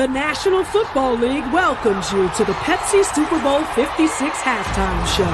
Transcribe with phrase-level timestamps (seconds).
[0.00, 5.28] The National Football League welcomes you to the Pepsi Super Bowl 56 halftime show.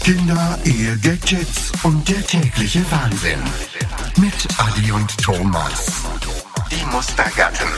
[0.00, 3.42] Kinder, Ehe, Gadgets und der tägliche Wahnsinn.
[4.16, 6.02] Mit Adi und Thomas.
[6.70, 7.68] Die Mustergatten.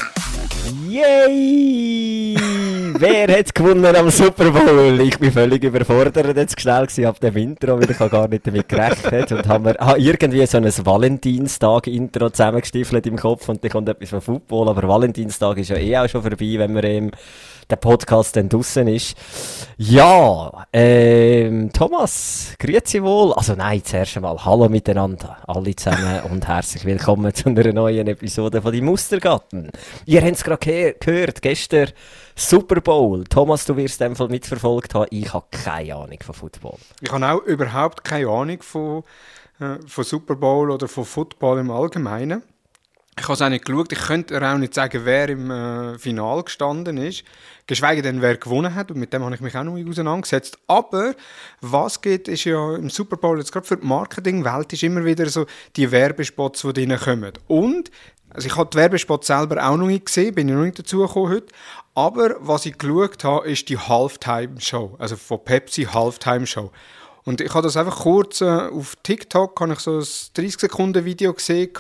[0.86, 2.45] Yay!
[2.98, 5.00] Wer hat gewonnen am Super Bowl?
[5.00, 8.68] Ich bin völlig überfordert jetzt schnell gewesen ab dem Intro, weil ich gar nicht damit
[8.68, 13.90] gerechnet und haben wir ah, irgendwie so ein Valentinstag-Intro zusammengestiefelt im Kopf und dann kommt
[13.90, 17.10] etwas von Football, aber Valentinstag ist ja eh auch schon vorbei, wenn man ähm,
[17.68, 19.16] der Podcast dann draussen ist.
[19.76, 23.34] Ja, ähm, Thomas, grüezi wohl.
[23.34, 28.62] Also nein, zuerst einmal Hallo miteinander, alle zusammen und herzlich willkommen zu einer neuen Episode
[28.62, 29.70] von «Die Mustergatten».
[30.06, 31.88] Ihr habt es gerade gehört, gestern
[32.38, 33.24] Super Bowl.
[33.24, 35.06] Thomas, du wirst in dem Fall mitverfolgt haben.
[35.10, 36.76] Ich habe keine Ahnung von Football.
[37.00, 39.04] Ich habe auch überhaupt keine Ahnung von,
[39.58, 42.42] äh, von Super Bowl oder von Football im Allgemeinen.
[43.18, 43.90] Ich habe es auch nicht geschaut.
[43.90, 47.24] Ich könnte auch nicht sagen, wer im äh, Final gestanden ist.
[47.66, 48.90] Geschweige denn, wer gewonnen hat.
[48.90, 50.58] Und mit dem habe ich mich auch noch auseinandergesetzt.
[50.66, 51.14] Aber
[51.62, 55.26] was geht, ist ja im Super Bowl jetzt gerade für die Marketingwelt ist immer wieder
[55.30, 57.32] so die Werbespots, die drinnen kommen.
[57.46, 57.90] Und
[58.36, 60.98] also ich habe die Werbespots selber auch noch nicht gesehen, bin ich noch nicht dazu
[60.98, 61.46] gekommen heute.
[61.94, 64.96] Aber was ich geschaut habe, ist die Halftime-Show.
[64.98, 66.70] Also von Pepsi Halftime-Show.
[67.24, 71.04] Und ich habe das einfach kurz äh, auf TikTok, habe ich so ein 30 Sekunden
[71.04, 71.70] Video gesehen,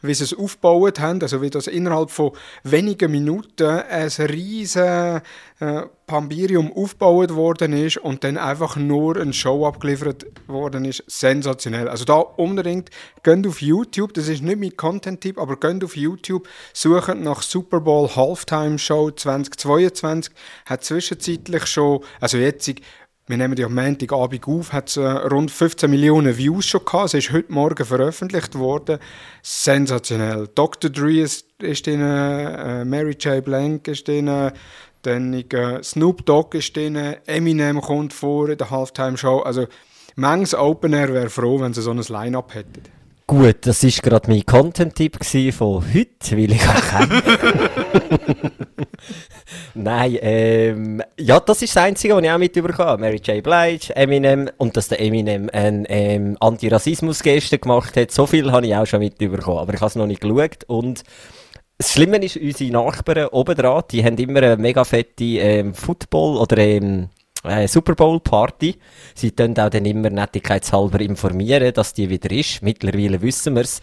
[0.00, 5.20] wie sie es aufgebaut haben, also wie das innerhalb von wenigen Minuten ein riesen
[5.58, 11.02] äh, Pambirium aufgebaut worden ist und dann einfach nur eine Show abgeliefert worden ist.
[11.06, 11.88] Sensationell.
[11.88, 12.90] Also da unbedingt,
[13.22, 17.80] geht auf YouTube, das ist nicht mein Content-Tipp, aber geht auf YouTube, suchen nach Super
[17.80, 20.32] Bowl Halftime Show 2022,
[20.66, 22.68] hat zwischenzeitlich schon, also jetzt
[23.28, 27.06] wir nehmen ja am Montagabend auf, hat es äh, rund 15 Millionen Views schon gehabt.
[27.06, 29.00] Es ist heute Morgen veröffentlicht worden.
[29.42, 30.48] Sensationell.
[30.54, 30.90] Dr.
[30.90, 33.44] Dre ist, ist drin, äh, Mary J.
[33.44, 34.52] Blank ist drin,
[35.06, 39.40] dann äh, Snoop Dogg ist drin, Eminem kommt vor in der Halftime-Show.
[39.40, 39.66] Also,
[40.16, 42.82] manches Open Air wäre froh, wenn sie so ein Line-Up hätten.
[43.28, 45.18] Gut, das war gerade mein Content-Tipp
[45.52, 47.22] von heute, weil ich auch kenne.
[49.74, 53.00] Nein, ähm, ja, das ist das Einzige, was ich auch mitbekommen habe.
[53.00, 53.42] Mary J.
[53.42, 58.76] Blige, Eminem, und dass der Eminem eine ähm, Antirassismus-Geste gemacht hat, so viel habe ich
[58.76, 59.58] auch schon mitbekommen.
[59.58, 61.02] Aber ich habe es noch nicht geschaut und
[61.78, 66.38] das Schlimme ist, unsere Nachbarn oben dran, die haben immer eine mega fette ähm, Football-
[66.38, 67.08] oder ähm,
[67.44, 68.76] äh, Super Bowl Party.
[69.14, 72.62] Sie tun auch dann immer nettigkeitshalber informieren, dass die wieder ist.
[72.62, 73.80] Mittlerweile wissen wir es.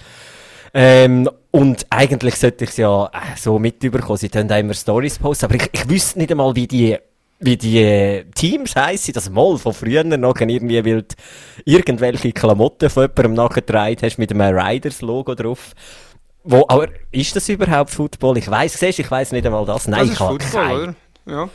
[0.73, 4.17] Ähm, und eigentlich sollte ich es ja äh, so mitbekommen.
[4.17, 6.97] Sie tun auch immer Stories posten, aber ich, ich wüsste nicht einmal, wie die
[7.39, 11.03] wie die äh, Teams heissen, das mal von früher noch irgendwie, weil
[11.65, 15.73] irgendwelche Klamotten von jemandem nachgetragen hast mit einem Riders-Logo drauf.
[16.43, 18.37] Wo, aber ist das überhaupt Football?
[18.37, 19.87] Ich weiß, siehst, ich weiß nicht einmal das.
[19.87, 20.95] Nein, das ich habe keine,
[21.25, 21.49] ja.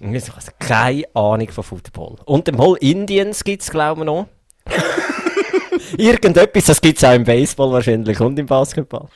[0.00, 2.16] ich habe keine Ahnung von Football.
[2.24, 4.28] Und im Hall Indians gibt es, glaube ich, noch.
[5.98, 9.08] Irgendetwas, das gibt es auch im Baseball wahrscheinlich und im Basketball.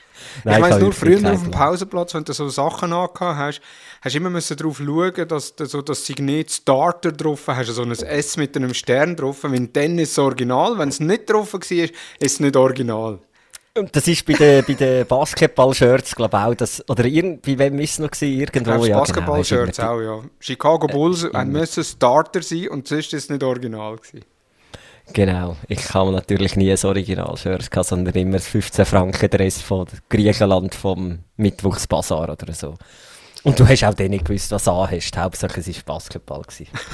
[0.45, 3.61] Nein, ich weiss nur, früher auf dem Pausenplatz, wenn du so Sachen angehabt hast,
[4.03, 7.83] hast du immer müssen darauf schauen, dass du so das Signet Starter drauf hast, so
[7.83, 9.39] ein S mit einem Stern drauf.
[9.43, 13.19] Wenn dann ist es original, wenn es nicht drauf war, ist es nicht original.
[13.77, 16.55] Und das ist bei den, bei den Basketball-Shirts, glaube ich, auch.
[16.55, 18.41] Das, oder irgendwie, wem ist es noch gewesen?
[18.41, 18.79] Irgendwo, ja.
[18.79, 20.21] Genau, Basketball-Shirts auch, ja.
[20.41, 24.25] Chicago Bulls äh, müssen Starter sein und sonst ist es nicht original gewesen.
[25.13, 25.57] Genau.
[25.69, 30.75] Ich habe natürlich nie ein Original-Shirt gehabt, sondern immer das 15 Franken Dress von Griechenland
[30.75, 32.75] vom Mittwochsbasar oder so.
[33.47, 35.17] Und du hast auch dann nicht gewusst, was du anhast.
[35.17, 36.43] Hauptsache es war Basketball.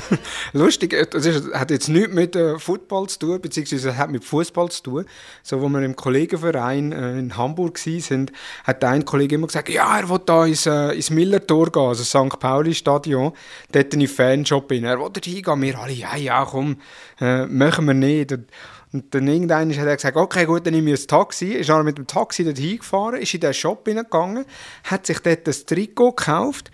[0.53, 4.69] Lustig, das ist, hat jetzt nichts mit äh, Football zu tun, beziehungsweise hat mit Fußball
[4.69, 5.07] zu tun.
[5.43, 8.31] So, wo wir im Kollegenverein äh, in Hamburg waren,
[8.65, 12.05] hat ein Kollege immer gesagt, ja, er will da ins, äh, ins Millertor gehen, also
[12.05, 12.39] St.
[12.39, 13.33] Pauli-Stadion,
[13.73, 14.85] dort in den Fanshop rein.
[14.85, 15.63] Er will dort hingehen.
[15.63, 16.77] Wir alle, ja, ja, komm,
[17.19, 18.31] äh, machen wir nicht.
[18.31, 18.51] Und,
[18.93, 21.53] und dann irgendwann hat er gesagt, okay, gut, dann nehme ich ein Taxi.
[21.53, 24.45] Ist er mit dem Taxi dort hingefahren, ist in den Shop hineingegangen,
[24.85, 26.71] hat sich dort ein Trikot gekauft,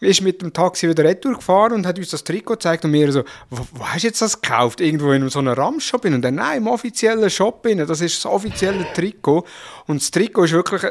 [0.00, 3.10] ist mit dem Taxi wieder retour gefahren und hat uns das Trikot gezeigt und mir
[3.10, 4.82] so, wo, wo hast du jetzt das gekauft?
[4.82, 6.04] Irgendwo in so einem Ramschshop?
[6.04, 9.46] Und dann, nein, im offiziellen Shop, das ist das offizielle Trikot.
[9.86, 10.82] Und das Trikot ist wirklich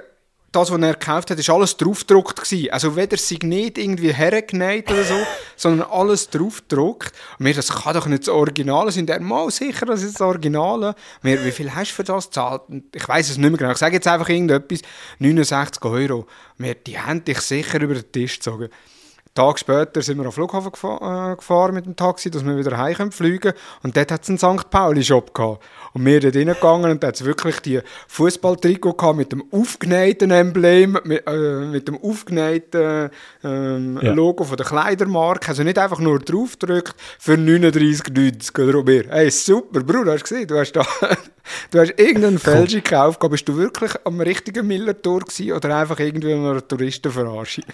[0.53, 2.71] das, was er gekauft hat, ist alles draufgedruckt gewesen.
[2.71, 5.15] Also weder Signet irgendwie hergenäht oder so,
[5.57, 7.11] sondern alles draufgedruckt.
[7.37, 9.07] Und mir, das kann doch nicht das Originale sein.
[9.07, 10.95] Der mal sicher, das ist das Originale.
[11.23, 12.61] Mir, wie viel hast du für das gezahlt?
[12.93, 13.71] Ich weiß es nicht mehr genau.
[13.71, 14.81] Ich sage jetzt einfach irgendetwas.
[15.19, 16.27] 69 Euro.
[16.57, 18.69] Mir, die haben dich sicher über den Tisch gezogen.
[19.35, 22.93] Tag später sind wir am Flughafen äh, gefahren mit dem Taxi, dass wir wieder heim
[22.93, 24.69] können fliegen Und dort hat es einen St.
[24.69, 25.63] Pauli-Shop gehabt.
[25.93, 30.97] Und wir dort reingegangen und da hat wirklich die Fußballtrikot gehabt mit dem aufgenähten Emblem,
[31.03, 33.09] mit, äh, mit dem aufgenähten
[33.43, 34.13] ähm, Ja.
[34.13, 35.49] Logo von der Kleidermarke.
[35.49, 39.07] Also nicht einfach nur draufgedrückt für 39,90 oder Robert.
[39.09, 40.47] Hey, super, Bruder, hast du gesehen?
[40.47, 40.85] Du hast da,
[41.71, 43.19] du hast irgendeinen Fälscher gekauft.
[43.29, 45.21] Bist du wirklich am richtigen Millertor
[45.55, 47.65] oder einfach irgendwie an einer Touristenverarschung?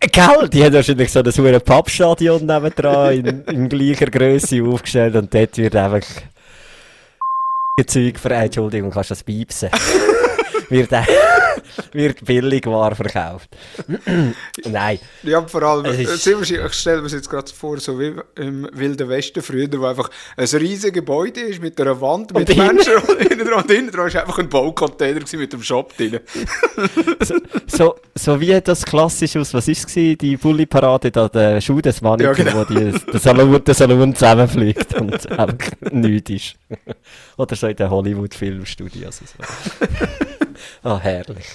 [0.00, 5.32] Gell, die haben wahrscheinlich so ein hohes Pappstadion nebendran in, in gleicher Größe aufgestellt und
[5.32, 6.02] dort wird einfach
[7.86, 8.22] Zeug.
[8.24, 9.70] Äh, Entschuldigung, kannst du das piepsen?
[10.68, 11.02] wird, äh,
[11.92, 13.48] wird billig Ware verkauft.
[14.70, 14.98] Nein.
[15.22, 19.08] Ja, vor allem, ist- ich stelle mir das jetzt gerade vor, so wie im Wilden
[19.08, 23.20] Westen früher, wo einfach ein riesiges Gebäude ist mit einer Wand, mit Und Menschen und
[23.30, 26.20] innen dran und innen dran ist einfach ein Baucontainer mit dem Shop drin.
[27.66, 32.02] So, so wie das klassisch aus, was ist es die Bulli-Parade da, der Schuh des
[32.02, 32.52] Mannes, Ja, genau.
[32.58, 35.56] wo die, der Salon, der Salon zusammenfliegt und einfach
[35.90, 36.54] nichts ist.
[37.38, 39.18] Oder so in den Hollywood-Filmstudios.
[39.18, 40.26] So.
[40.82, 41.46] Ah, herrlich.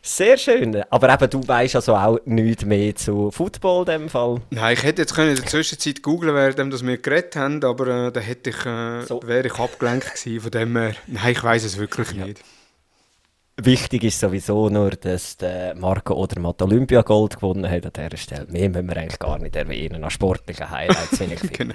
[0.00, 0.82] Sehr schön.
[0.88, 4.40] Aber eben, du weißt also auch nichts mehr zu Football in dem Fall.
[4.50, 8.12] Nein, ich hätte jetzt können in der Zwischenzeit googlen, während wir geredet haben, aber äh,
[8.12, 9.20] da hätte ich, äh, So.
[9.24, 10.94] wäre ich abgelenkt gewesen, von dem her.
[11.06, 12.40] Nein, ich weiß es wirklich nicht.
[13.60, 18.46] Wichtig ist sowieso nur, dass der Marco Odermatt Olympiagold gewonnen hat an dieser Stelle.
[18.48, 21.74] Mehr müssen wir eigentlich gar nicht erwähnen an sportlichen Highlights, wenn ich finde.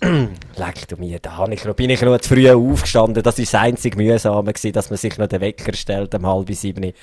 [0.00, 0.28] Genau.
[0.56, 3.22] Leck du mir, da hab ich noch, bin ich noch zu früh aufgestanden.
[3.22, 6.50] Das war das einzige Mühsame, gewesen, dass man sich noch den Wecker stellt um halb
[6.54, 6.94] sieben.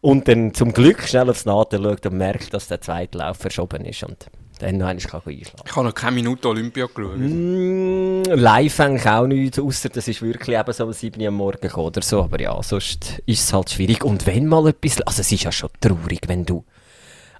[0.00, 3.84] Und dann zum Glück schnell aufs Nadel schaut und merkt, dass der zweite Lauf verschoben
[3.84, 4.02] ist.
[4.02, 5.64] Und dann noch einmal kann einschlafen.
[5.66, 7.18] Ich habe noch keine Minute Olympia geschaut.
[7.18, 11.34] Mm, live eigentlich auch nichts, außer das ist wirklich eben so um 7 Uhr am
[11.34, 12.22] Morgen oder so.
[12.22, 14.04] Aber ja, sonst ist es halt schwierig.
[14.04, 16.64] Und wenn mal etwas, also es ist ja schon traurig, wenn du,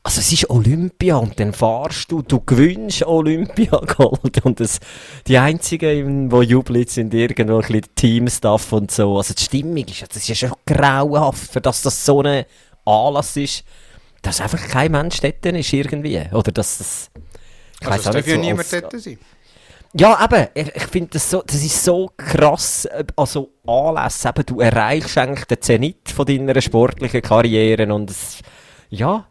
[0.02, 4.81] also es ist Olympia und dann fahrst du, du gewinnst Olympiagold und das,
[5.26, 9.19] die einzigen, die jubeln, sind irgendwo ein bisschen Teamstuff und so.
[9.19, 12.46] Also die Stimmung ist, das ist ja schon grauenhaft, für dass das so ein
[12.87, 13.64] Anlass ist,
[14.22, 16.22] dass einfach kein Mensch dort ist irgendwie.
[16.32, 17.11] Oder dass das,
[17.81, 19.19] ich Also, auch darf ja so niemand dort sein.
[19.94, 24.46] ja, eben, ich, ich finde das so, das ist so krass, äh, also Anlässe, eben,
[24.46, 28.38] du erreichst eigentlich den Zenit von deiner sportlichen Karriere und es,
[28.90, 29.26] ja,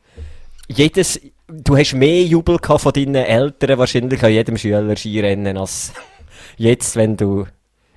[0.68, 5.94] jedes, du hast mehr Jubel gehabt von deinen Eltern wahrscheinlich an jedem Schüler Skirennen als
[6.58, 7.46] jetzt, wenn du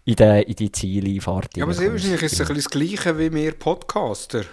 [0.05, 3.33] in die, in die Zieleinfahrt Ja, aber wahrscheinlich ist es ein bisschen das Gleiche wie
[3.33, 4.45] wir Podcaster.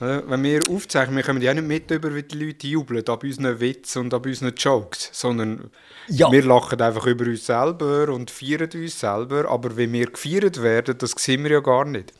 [0.00, 3.60] Wenn wir aufzeichnen, wir kommen ja nicht mit über, wie die Leute jubeln, ab unseren
[3.60, 5.70] Witzen und ab unseren Jokes, sondern
[6.08, 6.32] Ja.
[6.32, 10.96] wir lachen einfach über uns selber und feiern uns selber, aber wie wir gefeiert werden,
[10.96, 12.14] das sehen wir ja gar nicht.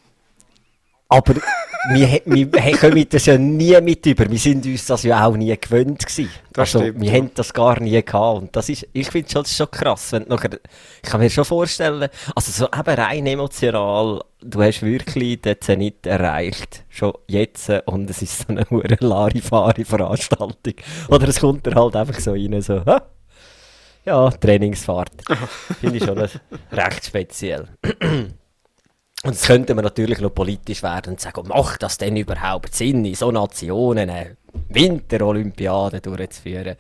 [1.13, 1.35] Aber
[1.93, 4.31] wir, wir he- kommen das ja nie mit über.
[4.31, 6.31] Wir sind uns das ja auch nie gewöhnt gewesen.
[6.53, 7.17] Das also, stimmt, wir ja.
[7.19, 8.43] haben das gar nie gehabt.
[8.43, 10.13] Und das ist, ich finde schon, das ist schon krass.
[10.13, 10.51] Wenn nachher,
[11.03, 16.07] ich kann mir schon vorstellen, also so eben rein emotional, du hast wirklich den Zenit
[16.07, 16.85] erreicht.
[16.91, 17.69] Schon jetzt.
[17.71, 20.75] äh, Und es ist so eine hure Larifari-Veranstaltung.
[21.09, 22.99] Oder es kommt dir halt einfach so rein, so, «Hä?
[24.05, 25.11] ja, Trainingsfahrt.
[25.81, 27.69] Finde ich schon recht speziell.
[29.23, 33.05] Und jetzt könnte man natürlich noch politisch werden und sagen, macht das denn überhaupt Sinn,
[33.05, 34.37] in so Nationen eine
[34.71, 36.77] Winterolympiade durchzuführen?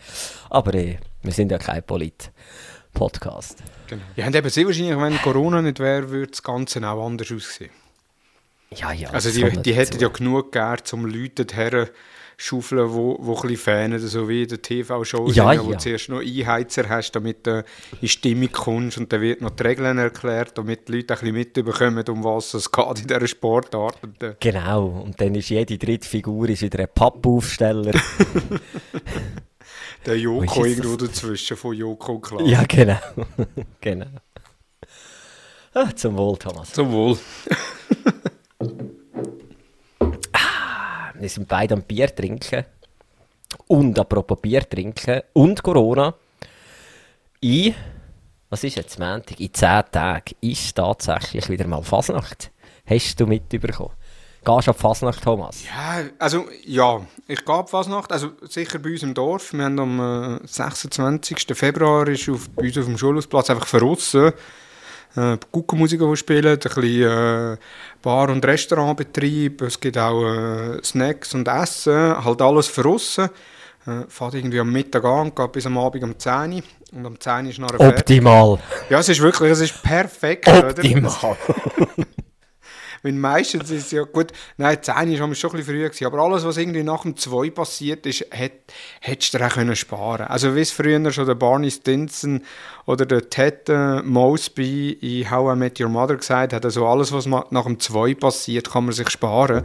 [0.48, 3.58] Aber eh, wir sind ja kein Polit-Podcast.
[3.88, 4.02] Genau.
[4.16, 7.70] Ja, und eben sehr wahrscheinlich, wenn Corona nicht wäre, würde das Ganze auch anders aussehen.
[8.74, 9.10] Ja, ja.
[9.10, 11.90] Also die, die hätten ja genug gegeben, um Leute her
[12.42, 15.62] schaufeln, wo, wo ein bisschen fähnen, so wie in der TV-Show, Ja, wo ja.
[15.62, 17.62] du zuerst noch Einheizer hast, damit du
[18.00, 21.34] in Stimmung kommst und dann wird noch die Regeln erklärt, damit die Leute ein bisschen
[21.34, 23.98] mitbekommen, um was es geht in dieser Sportart.
[24.22, 27.92] Äh, Genau, und dann ist jede dritte Figur ist wieder ein Pappaufsteller.
[30.06, 32.42] der Wo Joko irgendwo dazwischen, von Joko und Klaas.
[32.48, 32.98] ja, genau.
[33.82, 34.06] genau.
[35.74, 36.72] Ah, zum Wohl, Thomas.
[36.72, 37.18] Zum Wohl.
[41.20, 42.64] Wir sind beide am Bier trinken.
[43.66, 46.14] Und apropos Bier trinken und Corona.
[47.40, 47.74] In,
[48.48, 49.38] was ist jetzt, Montag?
[49.38, 52.50] In 10 Tagen ist tatsächlich wieder mal Fasnacht.
[52.86, 53.92] Hast du mitbekommen?
[54.42, 55.62] Gehst du ab Fasnacht, Thomas?
[55.64, 59.52] Ja, also ja, ich gehe ab Fasnacht, also sicher bei uns im Dorf.
[59.52, 61.46] Wir haben am äh, 26.
[61.52, 64.32] Februar ist auf, bei uns auf dem Schulhausplatz einfach verrissen.
[65.16, 67.56] Äh, Guckenmusiker, die spielen, ein bisschen äh,
[68.02, 73.28] Bar- und Restaurantbetrieb, es gibt auch äh, Snacks und Essen, halt alles verrissen.
[73.86, 76.62] Äh, fährt irgendwie am Mittag an geht bis am Abend um 10 Uhr.
[76.92, 77.82] Und am 10 Uhr ist fertig.
[77.82, 78.58] Optimal.
[78.90, 80.46] Ja, es ist wirklich, es ist perfekt.
[80.48, 80.68] oder?
[80.68, 81.12] Optimal.
[83.02, 86.18] Weil meistens ist es ja gut, nein, 10 war schon ein bisschen früh, gewesen, aber
[86.18, 90.26] alles, was irgendwie nach dem 2 passiert ist, hätt, hättest du dir auch können sparen
[90.26, 92.42] Also wie es früher schon der Barney Stinson
[92.86, 97.12] oder der Ted äh, Mosby in How I Met Your Mother gesagt hat, also alles,
[97.12, 99.64] was nach dem 2 passiert, kann man sich sparen.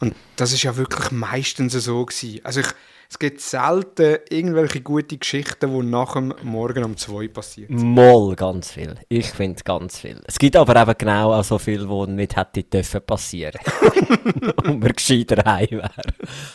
[0.00, 2.40] Und das ist ja wirklich meistens so gewesen.
[2.44, 2.66] Also ich,
[3.08, 7.74] es gibt selten irgendwelche gute Geschichten, die nach dem Morgen um zwei passieren.
[7.76, 8.94] Moll, ganz viel.
[9.08, 10.20] Ich finde ganz viel.
[10.26, 13.60] Es gibt aber eben genau auch so viel, die nicht hätte dürfen passieren.
[14.64, 15.90] und man gescheiter heim wäre.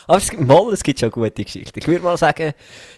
[0.06, 1.78] Aber es gibt, moll, es gibt schon gute Geschichten.
[1.78, 2.52] Ich würde mal sagen,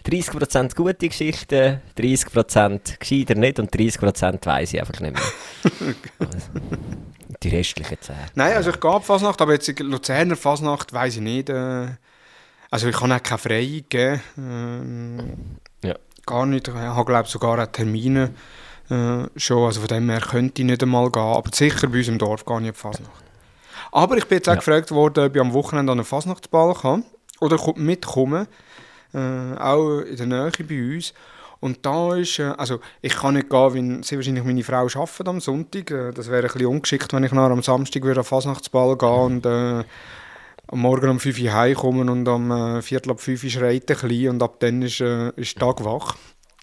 [0.05, 5.93] 30% gute Geschichten, 30% gescheiter nicht und 30% weiss ich einfach nicht mehr.
[7.43, 8.15] die restlichen 10.
[8.35, 11.49] Nein, also ich gehe ab Fasnacht, aber jetzt Luzerner Fasnacht weiss ich nicht.
[11.49, 11.87] Äh
[12.73, 14.21] also ich kann auch keine Freie geben.
[14.35, 15.93] Ähm, ja.
[16.25, 16.67] Gar nicht.
[16.67, 18.31] Ich habe glaube sogar auch Termine
[18.89, 19.65] äh, schon.
[19.65, 21.21] Also von dem her könnte ich nicht einmal gehen.
[21.21, 23.11] Aber sicher bei uns im Dorf ich auf Fasnacht.
[23.91, 24.59] Aber ich bin jetzt auch ja.
[24.59, 27.03] gefragt worden, ob ich am Wochenende an einen Fasnachtsball kann.
[27.39, 28.47] Oder mitkommen.
[29.13, 29.19] Äh,
[29.59, 31.13] auch in der Nähe bei uns.
[31.59, 35.27] Und da ist, äh, also ich kann nicht gehen, wenn sehr wahrscheinlich meine Frau arbeitet
[35.27, 35.91] am Sonntag.
[35.91, 39.09] Äh, das wäre ein bisschen ungeschickt, wenn ich nachher am Samstag würde an Fasnachtsball gehen
[39.09, 39.83] und äh,
[40.67, 44.07] am Morgen um 5 Uhr heimkommen und am äh, Viertel ab 5 Uhr schreit ein
[44.07, 46.15] bisschen und ab dann ist, äh, ist der Tag wach.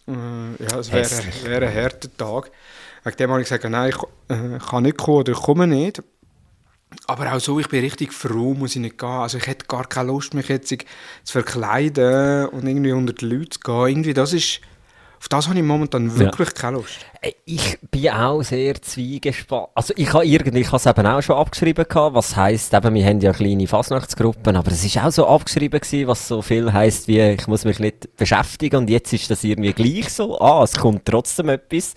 [0.09, 0.13] Äh,
[0.63, 1.09] ja, es wäre,
[1.45, 2.51] wäre ein harter Tag.
[3.05, 6.03] Wegen dem habe ich gesagt, nein, ich äh, kann nicht kommen oder ich komme nicht.
[7.07, 9.09] Aber auch so, ich bin richtig froh, muss ich nicht gehen.
[9.09, 10.77] Also ich hätte gar keine Lust, mich jetzt zu
[11.25, 13.87] verkleiden und irgendwie unter die Leute zu gehen.
[13.87, 14.61] Irgendwie, das ist
[15.21, 16.55] auf das habe ich momentan wirklich ja.
[16.55, 17.05] keine Lust.
[17.21, 19.69] Äh, ich bin auch sehr zweigespannt.
[19.75, 22.95] Also ich habe irgendwie, ich habe es eben auch schon abgeschrieben gehabt, was heisst, eben,
[22.95, 26.73] wir haben ja kleine Fasnachtsgruppen, aber es ist auch so abgeschrieben gewesen, was so viel
[26.73, 30.41] heisst wie, ich muss mich nicht beschäftigen und jetzt ist das irgendwie gleich so.
[30.41, 31.95] Ah, es kommt trotzdem etwas.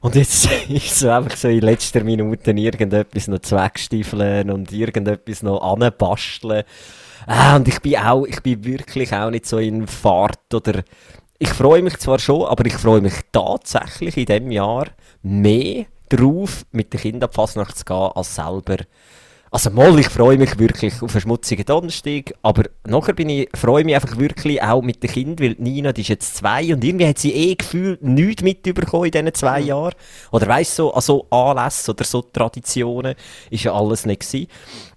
[0.00, 5.60] Und jetzt ist so einfach so in letzter Minute irgendetwas noch zweckstiefeln und irgendetwas noch
[5.60, 6.62] anbasteln.
[7.26, 10.82] Ah, und ich bin auch, ich bin wirklich auch nicht so in Fahrt oder
[11.42, 14.88] ich freue mich zwar schon, aber ich freue mich tatsächlich in diesem Jahr
[15.22, 18.76] mehr darauf, mit den Kindern fast zu gehen, als selber
[19.52, 23.84] also mal, ich freue mich wirklich auf einen schmutzigen Donnerstag, aber nachher bin ich, freue
[23.84, 27.08] mich einfach wirklich auch mit dem Kind, weil Nina, die ist jetzt zwei und irgendwie
[27.08, 29.66] hat sie eh gefühlt nichts mitbekommen in diesen zwei mhm.
[29.66, 29.94] Jahren.
[30.30, 33.16] Oder weißt du, so, also Anlässe oder so Traditionen
[33.50, 34.46] ist ja alles nicht gewesen.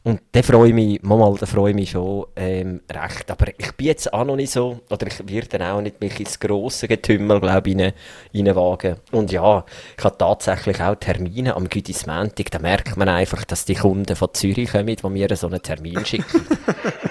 [0.05, 3.31] Und da freue ich mich, mal, da freue ich mich schon ähm, recht.
[3.31, 6.19] Aber ich bin jetzt auch noch nicht so, oder ich werde dann auch nicht mich
[6.19, 7.93] ins grosse Getümmel, glaube ich, rein,
[8.33, 8.97] reinwagen.
[9.13, 9.63] Und ja,
[9.97, 14.33] ich habe tatsächlich auch Termine am Güdismäntig, da merkt man einfach, dass die Kunden von
[14.33, 16.47] Zürich kommen, die mir so einen Termin schicken.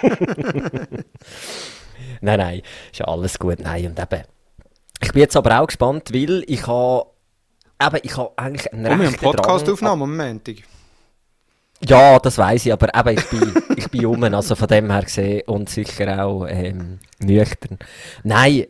[2.21, 3.59] nein, nein, ist ja alles gut.
[3.61, 4.23] Nein, und eben,
[5.01, 7.07] ich bin jetzt aber auch gespannt, weil ich habe,
[7.83, 10.57] eben, ich habe eigentlich einen Komm, wir haben Podcast-Aufnahme am Montag.
[11.85, 15.03] Ja, das weiß ich, aber eben, ich bin, ich bin um, also von dem her
[15.03, 17.79] gesehen und sicher auch ähm, nüchtern.
[18.23, 18.67] Nein,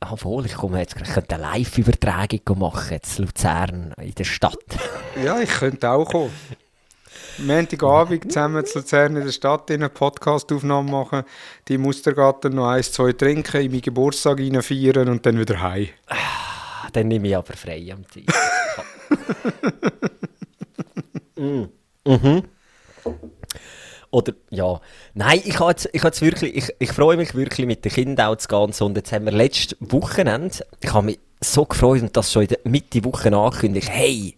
[0.00, 4.58] obwohl, ich komme jetzt ich könnte eine Live-Übertragung machen, jetzt Luzern in der Stadt.
[5.24, 6.30] Ja, ich könnte auch kommen.
[7.38, 11.24] Montagabend zusammen zu Luzern in der Stadt eine Podcast-Aufnahme machen,
[11.68, 15.88] die Mustergarten noch eins, zwei trinken, in meinen Geburtstag feiern und dann wieder heim.
[16.06, 18.24] Ah, dann nehme ich aber frei am Tag.
[21.36, 21.79] mm.
[22.06, 22.42] Mhm.
[24.10, 24.80] Oder, ja.
[25.14, 28.26] Nein, ich habe jetzt, ich jetzt wirklich, ich, ich freue mich wirklich mit den Kindern
[28.26, 32.16] auch zu gehen und jetzt haben wir letztes Wochenende, ich habe mich so gefreut und
[32.16, 34.36] das schon in der Mitte Woche angekündigt, hey,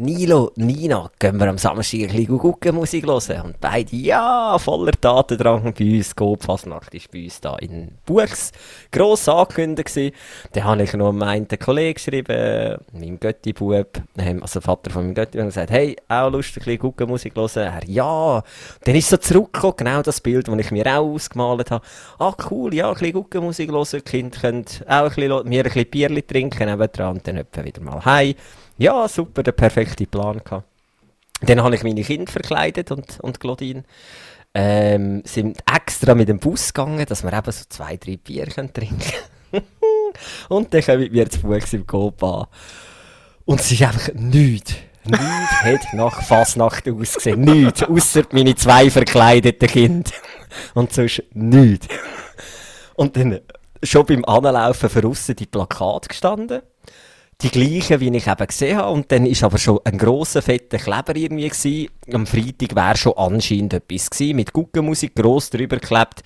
[0.00, 3.42] Nilo, Nina, gehen wir am Samstag ein bisschen Guckenmusik hören?
[3.46, 6.14] Und beide, ja, voller Tatendrang bei uns.
[6.14, 8.52] Gopfasnacht ist bei uns da in Buchs
[8.92, 10.14] gross angekündigt
[10.52, 14.00] Dann habe ich noch meinen Kollegen geschrieben, meinem Götti-Bub,
[14.40, 17.50] also Vater von meinem Götti, und gesagt, hey, auch Lust, ein bisschen Guckenmusik hören?
[17.56, 18.44] Er, ja.
[18.84, 21.84] Dann ist so zurückgekommen, genau das Bild, das ich mir auch ausgemalt habe.
[22.20, 23.88] Ah, cool, ja, ein bisschen Guckenmusik hören.
[23.92, 27.82] Die Kinder können auch ein bisschen, mir ein bisschen Bierli trinken nebendran und dann wieder
[27.82, 28.36] mal heim.
[28.78, 30.66] Ja, super, der perfekte Plan gehabt.
[31.40, 33.84] Dann habe ich meine Kinder verkleidet und, und Claudine.
[34.54, 38.72] Ähm, sind extra mit dem Bus gegangen, dass wir eben so zwei, drei Bier können
[38.72, 39.12] trinken
[40.48, 42.46] Und dann kommen wir zu Fuß im Coop an.
[43.44, 44.74] Und es ist einfach nichts.
[45.04, 45.20] Nichts
[45.62, 47.40] hat nach Fasnacht ausgesehen.
[47.40, 47.82] Nichts.
[47.82, 50.10] Außer meine zwei verkleideten Kinder.
[50.74, 51.88] Und sonst nichts.
[52.94, 53.40] Und dann
[53.82, 56.62] schon beim Anlaufen von die Plakate gestanden
[57.40, 58.90] die gleichen, wie ich eben gesehen habe.
[58.90, 61.88] Und dann ist aber schon ein grosser, fetter Kleber irgendwie gewesen.
[62.12, 66.22] Am Freitag wäre schon anscheinend etwas gewesen, mit Guggenmusik gross drüber geklebt.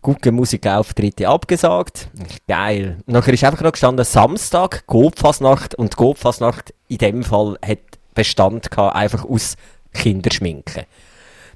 [0.00, 2.08] Guggenmusik Auftritte abgesagt.
[2.46, 2.98] Geil.
[3.06, 5.74] Nachher ist einfach noch gestanden, Samstag, Gopfasnacht.
[5.74, 7.80] Und Gopfasnacht in dem Fall hat
[8.14, 9.56] Bestand gehabt, einfach aus
[9.92, 10.84] Kinder schminken.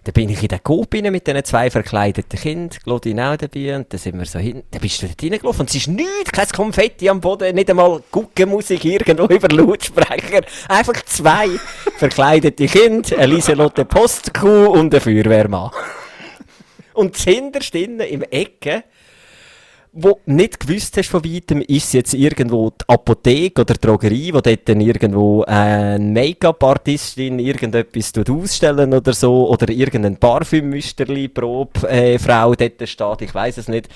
[0.05, 3.77] Dann bin ich in den Coop rein mit diesen zwei verkleideten Kindern, Claudine auch dabei,
[3.77, 6.33] und dann sind wir so hin, dann bist du dort reingelaufen, und es ist nichts,
[6.33, 11.51] kein Konfetti am Boden, nicht einmal Guckenmusik irgendwo über Lautsprecher, einfach zwei
[11.99, 15.71] verkleidete Kinder, eine Lieselotte Postkuh und ein Feuerwehrmann.
[16.95, 18.85] Und hinterst im Ecke
[19.95, 24.33] wo nicht gewusst hast von weitem, ist es jetzt irgendwo die Apotheke oder die Drogerie,
[24.33, 32.19] wo dort dann irgendwo ein Make-up-Artistin irgendetwas ausstellen oder so, oder irgendein Parfümmüsterli, Probe, äh,
[32.19, 33.89] dort steht, ich weiß es nicht.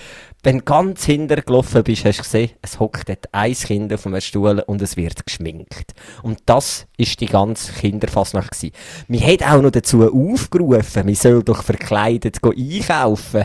[0.42, 4.06] Wenn du ganz hinter gelaufen bist, hast du gesehen, es hockt dort ein Kind auf
[4.06, 5.94] einem Stuhl und es wird geschminkt.
[6.22, 8.74] Und das ist die ganze Kinderfassnacht gewesen.
[9.08, 13.44] Wir haben auch noch dazu aufgerufen, wir sollen doch verkleidet einkaufen.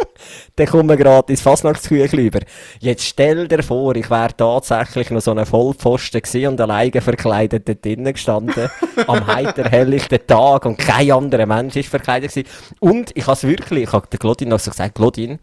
[0.56, 2.40] dann kommen gratis Fasnachtsküchel über.
[2.80, 7.68] Jetzt stell dir vor, ich wäre tatsächlich noch so ein Vollpfosten gewesen und alleine verkleidet
[7.68, 8.70] dort drinnen gestanden.
[9.06, 12.48] am heiter helllichten Tag und kein anderer Mensch ist verkleidet gewesen.
[12.80, 15.38] Und ich habe es wirklich, ich habe der Glodin noch so gesagt, Glodin,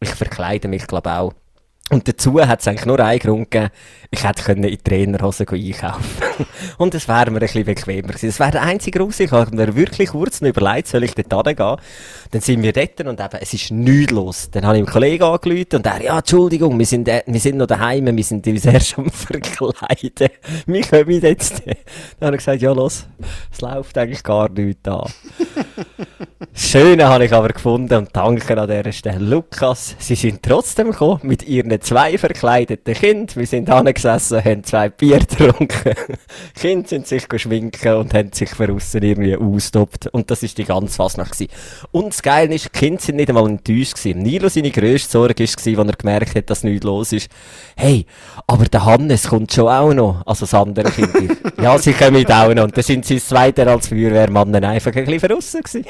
[0.00, 1.32] ich verkleide mich glaube auch
[1.90, 3.70] und dazu hat es eigentlich nur einen Grund gegeben,
[4.10, 6.22] ich hätte in die Trainerhose einkaufen
[6.78, 8.28] Und es wäre mir ein bisschen bequemer gewesen.
[8.28, 11.76] Das wäre der einzige Grund Ich habe mir wirklich kurz überlegt, soll ich dort hingehen?
[12.30, 14.48] Dann sind wir dort und eben, es ist nichts los.
[14.50, 17.58] Dann habe ich einen Kollegen angerufen und er, ja, Entschuldigung, wir sind, äh, wir sind
[17.58, 20.30] noch daheim, wir sind uns erst am Verkleiden.
[20.66, 21.62] Wir kommen jetzt.
[22.18, 23.06] Dann habe ich gesagt, ja, los,
[23.52, 25.12] es läuft eigentlich gar nichts an.
[26.52, 29.18] Schöne habe ich aber gefunden und danke an dieser Stelle.
[29.18, 33.36] Lukas, Sie sind trotzdem gekommen mit Ihren zwei verkleideten Kindern.
[33.36, 35.94] Wir sind angesessen, haben zwei Bier getrunken.
[36.56, 40.08] Die Kinder sind sich geschminken und haben sich von außen irgendwie ausgestoppt.
[40.08, 41.52] Und das ist die ganze Fasnacht gewesen.
[41.92, 44.22] Und das Geile ist, die Kinder sind nicht einmal enttäuscht gewesen.
[44.22, 47.30] Nilo seine grösste Sorge war, als er gemerkt hat, dass nichts los ist.
[47.76, 48.06] Hey,
[48.46, 50.22] aber der Hannes kommt schon auch noch.
[50.26, 51.36] Also das andere Kind.
[51.62, 52.64] ja, sie kommen auch noch.
[52.64, 55.84] Und dann sind sie das zweite als Feuerwehrmann einfach ein bisschen verrissen gewesen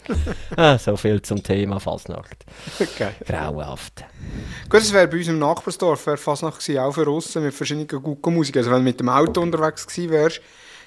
[0.56, 2.44] ah, so viel zum Thema Fasnacht.
[2.80, 3.10] Okay.
[3.26, 4.04] Grauenhaft.
[4.68, 7.86] Gut, es wäre bei uns im Nachbarsdorf wäre Fasnacht gewesen, auch für Russen mit verschiedenen
[7.86, 8.56] Guckenmusik.
[8.56, 10.40] Also wenn du mit dem Auto unterwegs gewesen wärst,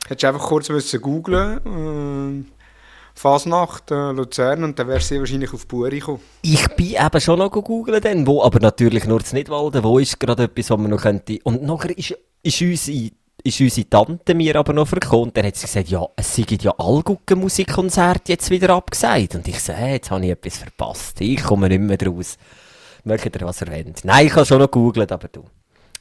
[0.07, 2.51] hättest du einfach kurz müssen googlen äh,
[3.13, 6.21] Fasnacht, äh, Luzern und dann wärst du wahrscheinlich auf Buri gekommen.
[6.41, 10.19] Ich bin eben schon noch gegoogelt dann, wo, aber natürlich nur zu Nidwalden, wo ist
[10.19, 11.39] gerade etwas, was man noch könnte...
[11.43, 13.11] Und nachher ist, ist unsere
[13.46, 15.31] ist unsere Tante mir aber noch verkommen.
[15.34, 17.03] Dann hat sie gesagt, ja, es sind ja alle
[17.36, 19.36] Musikkonzerte jetzt wieder abgesagt.
[19.36, 21.22] Und ich sage, jetzt habe ich etwas verpasst.
[21.22, 22.38] Ich komme nicht mehr draus.
[23.03, 24.01] Möchtet ihr was erwähnt?
[24.03, 25.44] Nein, ich habe schon noch gegoogelt, aber du.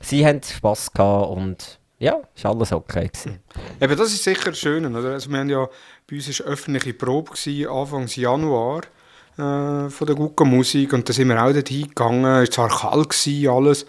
[0.00, 3.40] Sie haben Spass gehabt und ja, ist alles okay gewesen.
[3.80, 5.10] Eben, das ist sicher schön, oder?
[5.10, 5.68] Also wir haben ja,
[6.08, 7.32] bei uns war öffentliche Probe
[7.70, 8.82] Anfang Januar
[9.36, 12.24] äh, von der guten Musik und da sind wir auch dort hingegangen.
[12.24, 13.86] Es war zwar kalt gewesen, alles,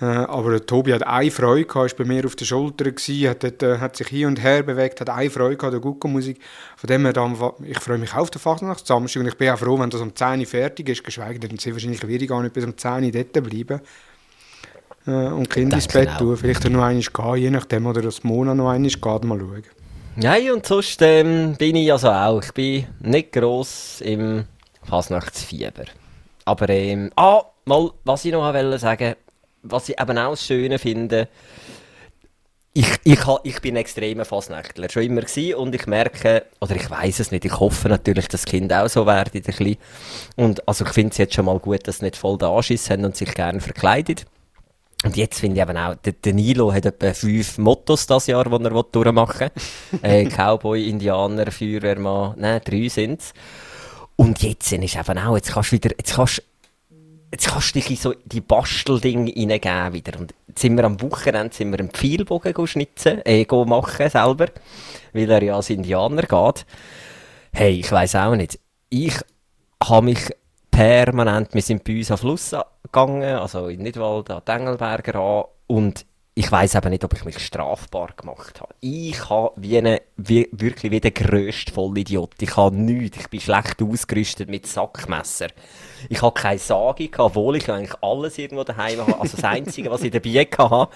[0.00, 3.28] äh, aber der Tobi hat eine Freude gehabt, ist bei mir auf der Schulter gewesen,
[3.28, 6.08] hat, dort, äh, hat sich hin und her bewegt, hat eine Freude gehabt, der gute
[6.08, 6.40] Musik.
[6.76, 9.78] Von dem her, dann, ich freue mich auf den Fastnachtssamstag und ich bin auch froh,
[9.78, 12.54] wenn das um 10 Uhr fertig ist, geschweige denn, sie wahrscheinlich werde ich gar nicht
[12.54, 13.80] bis um 10 Uhr dort bleiben
[15.06, 16.36] äh, und Kind ins Bett tun.
[16.36, 19.62] Vielleicht noch einmal gehen, je nachdem, oder das Mona noch einmal geht, mal schauen.
[20.16, 22.42] Nein, und sonst ähm, bin ich also auch.
[22.42, 24.46] Ich bin nicht gross im
[24.88, 25.84] Fasnachtsfieber.
[26.44, 29.14] Aber, ähm, ah, mal, was ich noch wollte sagen,
[29.62, 31.28] was ich eben auch das Schöne finde,
[32.74, 36.88] ich, ich, ich bin ein extremer Fasnächtler, schon immer gewesen, und ich merke, oder ich
[36.88, 39.76] weiß es nicht, ich hoffe natürlich, dass das Kind auch so werden,
[40.36, 42.88] Und also ich finde es jetzt schon mal gut, dass sie nicht voll den Anschiss
[42.88, 44.26] haben und sich gerne verkleidet.
[45.04, 48.64] Und jetzt finde ich eben auch, der Danilo hat etwa fünf Mottos das Jahr, die
[48.64, 49.50] er durchmachen
[49.90, 49.98] will.
[50.02, 53.32] äh, Cowboy, Indianer, Feuerwehrmann, nein, drei sind es.
[54.20, 56.42] Und jetzt ist eben auch, jetzt kannst du wieder, jetzt kannst,
[57.30, 60.18] jetzt kannst du dich in so die Basteldinge reingeben wieder.
[60.18, 64.46] Und jetzt sind wir am Wochenende, sind wir einen Pfeilbogen schnitzen, äh, machen selber,
[65.12, 66.66] weil er ja als Indianer geht.
[67.52, 68.58] Hey, ich weiss auch nicht.
[68.88, 69.14] Ich
[69.84, 70.30] habe mich
[70.72, 76.04] permanent, wir sind bei uns am Fluss gegangen, also in Nidwald, an Engelberger an, und
[76.38, 78.72] ich weiß aber nicht, ob ich mich strafbar gemacht habe.
[78.78, 82.30] Ich habe wie eine, wie, wirklich wie der grösste Vollidiot.
[82.40, 83.18] Ich habe nichts.
[83.18, 85.48] Ich bin schlecht ausgerüstet mit Sackmesser.
[86.08, 89.18] Ich habe keine Sage obwohl ich eigentlich alles irgendwo daheim habe.
[89.20, 90.92] Also das Einzige, was ich dabei hatte,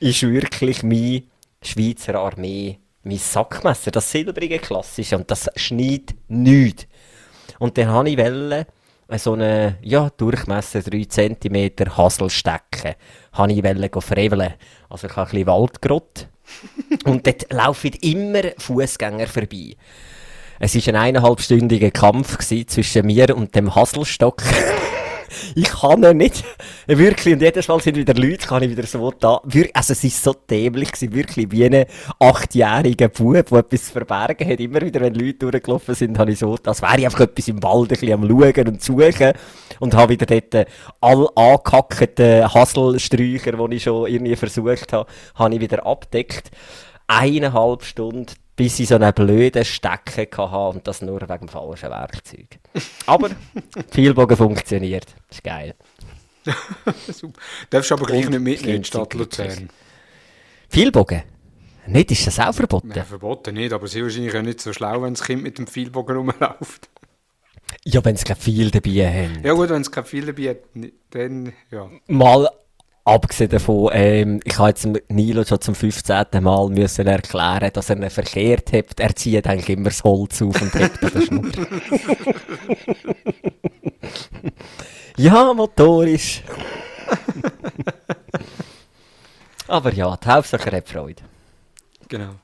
[0.00, 1.24] ist wirklich meine
[1.60, 5.18] Schweizer Armee, mein Sackmesser, das silbrige klassische.
[5.18, 6.86] Und das schneidet nichts.
[7.58, 8.64] Und dann habe ich wollen,
[9.14, 12.94] so einen ja, Durchmesser 3 cm Hasel stecken.
[13.36, 14.54] Habe ich freveln.
[14.88, 16.28] Also ich habe ein bisschen Waldgrott.
[17.04, 19.76] und dort laufen immer Fußgänger vorbei.
[20.58, 24.42] Es war ein eineinhalbstündiger Kampf zwischen mir und dem Hasselstock.
[25.54, 26.44] ich kann ihn nicht.
[26.86, 29.40] Wirklich, und jedes Mal sind wieder Leute, kann ich wieder so da.
[29.74, 31.86] Also es ist so dämlich gewesen, wirklich, wie ein
[32.18, 34.60] achtjähriger Bub, der etwas zu verbergen hat.
[34.60, 37.62] Immer wieder, wenn Leute durchgelaufen sind, habe ich so, als wäre ich einfach etwas im
[37.62, 39.32] Wald ein bisschen am Schauen und Suchen.
[39.80, 40.68] Und habe wieder dort
[41.00, 46.50] all angehackten Hasselsträucher, die ich schon irgendwie versucht habe, habe ich wieder abdeckt.
[47.08, 51.90] Eineinhalb Stunden bis ich so einen blöden Stecken hatte und das nur wegen dem falschen
[51.90, 52.58] Werkzeug.
[53.06, 53.30] Aber
[53.90, 55.06] Vielbogen funktioniert.
[55.28, 55.74] Das ist geil.
[57.12, 57.40] Super.
[57.70, 59.68] Darfst aber gleich nicht mit in die Stadt Luzern.
[60.68, 61.22] Vielbogen?
[61.88, 62.88] Nicht, ist das auch verboten?
[62.88, 65.66] Nein, verboten nicht, aber sie wahrscheinlich auch nicht so schlau, wenn das Kind mit dem
[65.66, 66.88] Vielbogen rumläuft.
[67.84, 69.44] Ja, wenn es kein viel dabei haben.
[69.44, 70.58] Ja gut, wenn es kein viel dabei hat,
[71.10, 71.88] dann ja.
[72.08, 72.48] Mal
[73.06, 76.26] Abgesehen davon, ähm, ich habe jetzt Nilo schon zum 15.
[76.40, 78.98] Mal müssen erklären, dass er ihn verkehrt hat.
[78.98, 81.44] Er zieht eigentlich immer das Holz auf und hebt an der Schnur.
[85.18, 86.42] ja, motorisch.
[89.68, 91.22] Aber ja, die Hauptsache hat Freude.
[92.08, 92.34] Genau.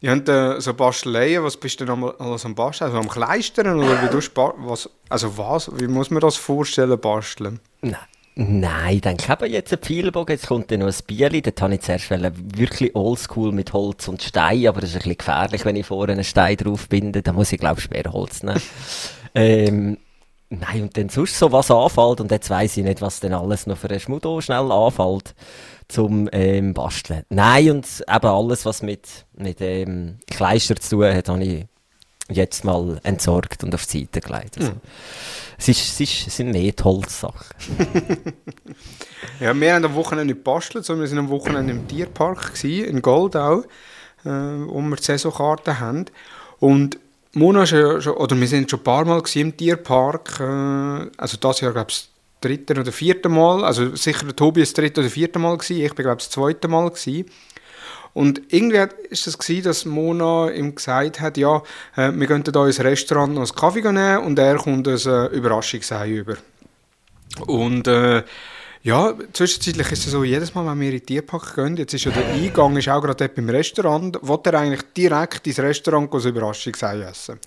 [0.00, 2.90] Ihr habt äh, so Basteleien, was bist du denn alles am Basteln?
[2.90, 7.60] Also am Kleistern oder wie du was, Also was, wie muss man das vorstellen, basteln?
[7.80, 8.00] Nein.
[8.36, 11.82] Nein, dann ich jetzt einen Pfeilbogen, jetzt kommt dann noch ein Bierli, dort habe ich
[11.82, 15.86] zuerst wirklich oldschool mit Holz und Stein, aber das ist ein bisschen gefährlich, wenn ich
[15.86, 18.60] vorne einen Stein drauf binde, dann muss ich glaube ich Sperrholz nehmen.
[19.36, 19.98] ähm,
[20.50, 23.68] nein, und dann sonst so was anfällt, und jetzt weiss ich nicht, was denn alles
[23.68, 25.36] noch für ein Schmudo schnell anfällt,
[25.86, 27.22] zum ähm, Basteln.
[27.28, 31.66] Nein, und eben alles, was mit, mit ähm, Kleister zu tun hat, habe ich
[32.30, 34.58] jetzt mal entsorgt und auf die Seite gelegt.
[34.58, 34.72] Also.
[34.72, 34.80] Mhm.
[35.58, 37.54] Es, ist, es, ist, es sind mehr die Holzsachen.
[39.40, 42.86] ja, wir haben am Wochenende nicht gebastelt, sondern wir waren am Wochenende im Tierpark gewesen,
[42.86, 43.60] in Goldau,
[44.24, 46.06] äh, wo wir die Saisonkarte haben.
[46.60, 46.98] Und
[47.34, 51.72] Mona schon, oder wir sind schon ein paar Mal im Tierpark, äh, also das Jahr
[51.72, 52.08] glaube ich das
[52.40, 55.94] dritte oder vierte Mal, also sicher der Tobi das dritte oder vierte Mal gewesen, ich
[55.94, 57.26] bin glaube ich das zweite Mal gewesen.
[58.14, 61.62] Und irgendwie war es das dass Mona ihm gesagt hat, ja,
[61.96, 65.26] äh, wir könnten hier ins Restaurant noch einen Kaffee nehmen und er kommt ein äh,
[65.26, 66.36] Überraschungsei über.
[67.46, 68.22] Und äh,
[68.86, 72.04] ja, zwischenzeitlich ist es so, jedes Mal, wenn wir in die Tierpark gehen, jetzt ist
[72.04, 76.12] ja der Eingang ist auch gerade dort beim Restaurant, will er eigentlich direkt ins Restaurant
[76.12, 77.40] ein Überraschungsei essen.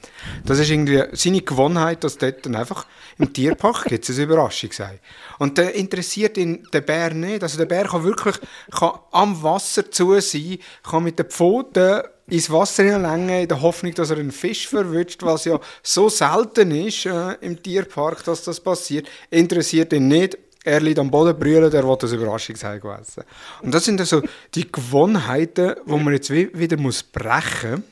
[0.44, 2.88] Das ist irgendwie seine Gewohnheit, dass dort dann einfach
[3.20, 5.00] im Tierpark gibt es ein Überraschungsei.
[5.38, 7.44] Und der interessiert ihn der Bär nicht.
[7.44, 8.38] Also der Bär kann wirklich
[8.72, 13.94] kann am Wasser zu sein, kann mit den Pfoten ins Wasser hineinlängen, in der Hoffnung,
[13.94, 18.60] dass er einen Fisch verwünscht, was ja so selten ist äh, im Tierpark, dass das
[18.60, 19.08] passiert.
[19.30, 20.36] Interessiert ihn nicht
[20.68, 23.24] er liegt am Boden brüllen, er will das Überraschungsei essen.
[23.62, 24.22] Und das sind also
[24.54, 27.84] die Gewohnheiten, die man jetzt wieder muss brechen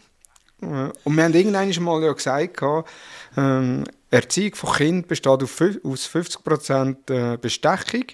[0.60, 0.92] muss.
[1.04, 2.62] Und wir haben irgendwann mal ja gesagt,
[3.38, 8.06] ähm, Erziehung von Kind besteht aus 50% äh, Bestechung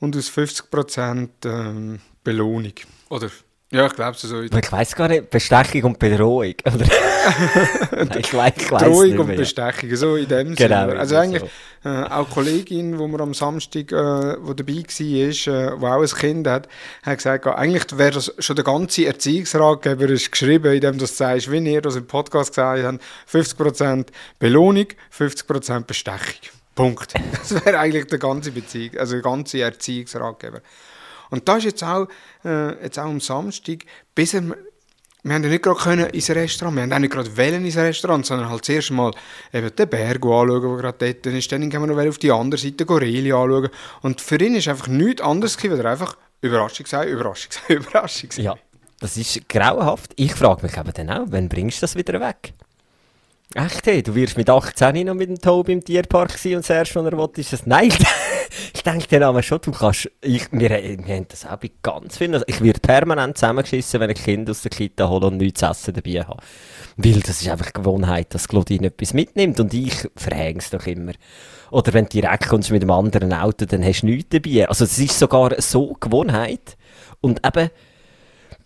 [0.00, 2.74] und aus 50% ähm, Belohnung.
[3.08, 3.30] Oder
[3.72, 4.42] ja, ich glaube so.
[4.42, 6.54] Ich weiß gar nicht, Bestechung und Bedrohung.
[6.64, 6.86] Oder?
[7.90, 11.00] Nein, ich weiß, ich weiss Drohung und Bestechung, so in dem genau, Sinne.
[11.00, 11.42] Also eigentlich
[11.82, 11.88] so.
[11.88, 16.06] äh, auch Kollegin, wo wir am Samstag äh, wo dabei war, äh, wo auch ein
[16.06, 16.68] Kind hat,
[17.02, 21.50] hat gesagt, eigentlich wäre das schon der ganze Erziehungsratgeber ist geschrieben, in dem du sagst,
[21.50, 23.02] wie ihr das im Podcast gesagt habt,
[23.32, 24.06] 50%
[24.38, 26.52] Belohnung, 50% Bestechung.
[26.76, 27.14] Punkt.
[27.32, 30.60] Das wäre eigentlich der ganze Beziehung, also der ganze Erziehungsratgeber.
[31.30, 32.08] Und da ist jetzt auch,
[32.44, 33.84] äh, jetzt auch am Samstag,
[34.14, 37.64] bis er, wir haben ja nicht gerade ins Restaurant, wir haben auch nicht gerade wählen
[37.64, 39.12] ins Restaurant, sondern halt zuerst mal
[39.52, 42.60] eben den Berg anschauen, der gerade dort ist, dann gehen wir noch auf die andere
[42.60, 43.70] Seite Goreli anschauen.
[44.02, 48.30] Und für ihn ist einfach nichts anderes gewesen, weil einfach Überraschung sei, Überraschung sei, Überraschung
[48.30, 48.42] sei.
[48.42, 48.54] Ja,
[49.00, 50.12] das ist grauenhaft.
[50.16, 52.52] Ich frage mich eben dann auch, wann bringst du das wieder weg?
[53.54, 56.70] Echt, hey, du wirst mit 18 noch mit dem Tobi im Tierpark sein und das
[56.70, 57.64] erste, was er will, ist das.
[57.64, 57.92] Nein,
[58.74, 62.18] ich denke dir aber schon, du kannst, ich, wir, wir haben das auch bei ganz
[62.18, 65.60] vielen, also ich werde permanent zusammengeschissen, wenn ich Kind aus der Kita hole und nichts
[65.60, 66.42] zu essen dabei habe.
[66.96, 71.12] Weil das ist einfach Gewohnheit, dass Claudine etwas mitnimmt und ich verhänge es doch immer.
[71.70, 74.68] Oder wenn du direkt kommst mit einem anderen Auto, dann hast du nichts dabei.
[74.68, 76.76] Also es ist sogar so Gewohnheit
[77.20, 77.70] und eben,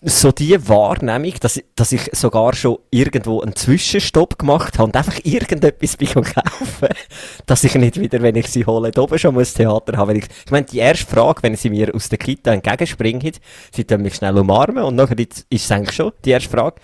[0.02, 5.18] so die Wahrnehmung, dass, dass ich sogar schon irgendwo einen Zwischenstopp gemacht habe und einfach
[5.24, 6.88] irgendetwas bei kaufen,
[7.46, 10.16] dass ich nicht wieder, wenn ich sie hole, oben schon muss Theater haben.
[10.16, 13.32] Ich, ich meine, die erste Frage, wenn sie mir aus der Kita entgegenspringen,
[13.74, 16.80] sie tun mich schnell umarmen und nachher ist es eigentlich schon die erste Frage,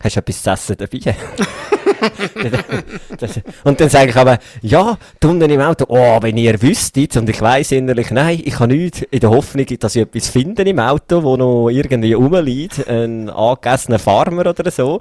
[0.00, 1.16] hast du etwas zu essen dabei?
[3.64, 7.40] und dann sage ich aber, ja, unten im Auto, oh, wenn ihr wüsstet, und ich
[7.40, 11.22] weiss innerlich, nein, ich habe nichts, in der Hoffnung, dass ich etwas finde im Auto,
[11.22, 15.00] wo noch irgendwie rumliegt, ein angegessener Farmer oder so.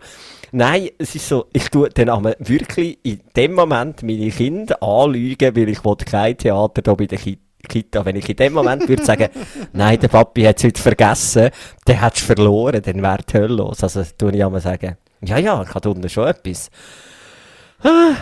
[0.52, 5.56] Nein, es ist so, ich tue dann aber wirklich in dem Moment meine Kinder anlügen,
[5.56, 8.06] weil ich kein Theater hier bei der Kita Kita.
[8.06, 9.30] Wenn ich in dem Moment würde sagen,
[9.74, 11.50] nein, der Papi hat es heute vergessen,
[11.86, 13.84] dann hättest du verloren, dann wäre die Hölle los.
[13.84, 16.70] Also, tue ich einmal sagen, ja, ja, ich habe unten schon etwas.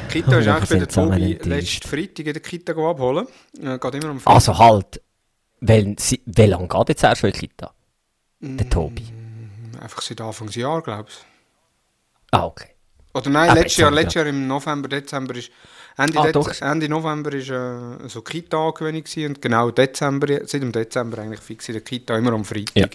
[0.10, 3.28] Kita ist Oh, eigentlich für den sind zusammen Tobi letzten Freitag in der Kita abholen.
[3.62, 4.36] Äh, geht immer am Freitag.
[4.36, 5.02] Also halt,
[5.62, 7.74] wenn sie, wie lange geht jetzt erst schon in die Kita?
[8.42, 9.04] Der Tobi.
[9.82, 11.16] Einfach seit Anfangsjahr, glaube ich.
[12.32, 12.73] Ah, okay.
[13.14, 15.52] Oder nein, Aber letztes Jahr, haben letztes Jahr im November, Dezember ist
[15.98, 16.62] Ende, Ah, Dez.
[16.62, 21.70] Ende November ist äh, so Kita-Angewöhnung gewesen und genau Dezember, seit dem Dezember eigentlich fix
[21.70, 22.76] in der Kita, immer am Freitag.
[22.76, 22.88] Ja.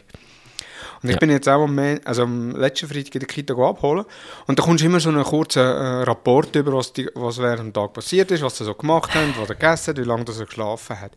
[1.00, 1.18] Und ich Ja.
[1.20, 4.04] bin jetzt auch am, also am letzten Freitag in der Kita abholen
[4.48, 7.60] und da kommst du immer so einen kurzen äh, Rapport über, was, die, was während
[7.60, 10.24] dem Tag passiert ist, was sie so gemacht haben, was er gegessen hat, wie lange
[10.26, 11.12] er geschlafen hat.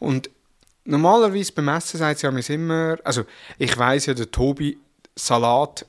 [0.00, 0.28] Und
[0.84, 3.22] normalerweise beim Essen sagt sie mir immer, also
[3.58, 4.76] ich weiß ja, der Tobi
[5.14, 5.86] Salat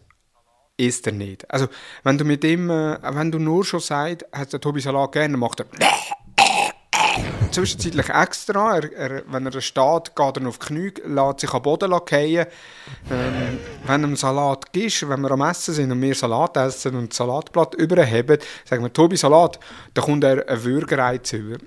[0.78, 1.50] isst er nicht.
[1.52, 1.68] Also
[2.04, 5.38] wenn du mit ihm, äh, wenn du nur schon sagst, hat der Tobi Salat gerne,
[5.38, 5.66] macht er
[7.52, 8.78] zwischenzeitlich extra.
[8.78, 12.46] Er, er, wenn er steht, geht er auf die Knie, lässt sich am Boden fallen.
[13.12, 17.10] Ähm, wenn er Salat gibst, wenn wir am Essen sind und wir Salat essen und
[17.12, 19.60] das Salatblatt überheben, sagen wir, Tobi Salat,
[19.94, 21.58] dann kommt er ein Würgereiz über.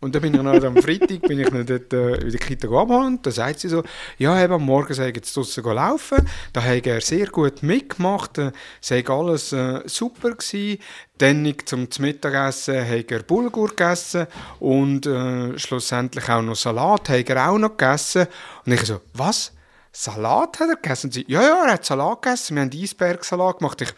[0.00, 2.68] Und dann bin ich noch am Freitag bin ich noch dort, äh, in der Kita
[2.68, 3.82] und da sagt sie so,
[4.16, 8.38] ja, eben, am Morgen sei jetzt draussen go laufen, da hat er sehr gut mitgemacht,
[8.38, 10.80] äh, sei alles äh, super gewesen.
[11.18, 14.28] Dann zum Mittagessen hat er Bulgur gegessen
[14.60, 18.28] und äh, schlussendlich auch noch Salat hat er auch noch gegessen.
[18.64, 19.52] Und ich so, was?
[19.90, 21.08] Salat hat er gegessen?
[21.08, 23.80] Und sie, ja, ja, er hat Salat gegessen, wir haben Eisbergsalat gemacht.
[23.82, 23.92] Ich,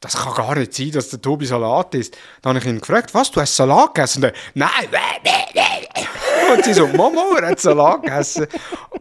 [0.00, 2.16] das kann gar nicht sein, dass der Tobi Salat isst.
[2.40, 4.24] Dann habe ich ihn gefragt, was, du hast Salat gegessen?
[4.24, 4.70] Und er, nein,
[6.54, 8.46] und sie so, Mama, er hat Salat gegessen.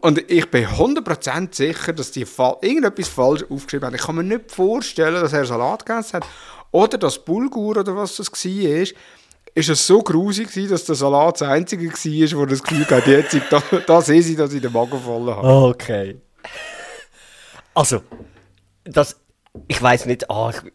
[0.01, 3.95] Und ich bin 100% sicher, dass die fa irgendetwas falsch aufgeschrieben haben.
[3.95, 6.25] Ich kann mir nicht vorstellen, dass er Salat gegessen hat.
[6.71, 8.93] Oder das Bulgur oder was das war, ist,
[9.55, 13.37] ist es so grusig dass der Salat das einzige war, wo das Gefühl hat, jetzt,
[13.49, 15.47] da, da sehe ich, dass ich den Magen voll habe.
[15.47, 16.19] Okay.
[17.73, 18.01] Also,
[18.83, 19.15] das,
[19.67, 20.71] ich weiß nicht, ah, ich,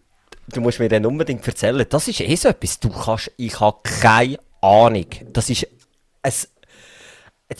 [0.48, 3.78] du musst mir dann unbedingt erzählen, das ist eh so etwas, du kannst, ich habe
[3.83, 5.66] keine Ahnung, das ist
[6.22, 6.50] es,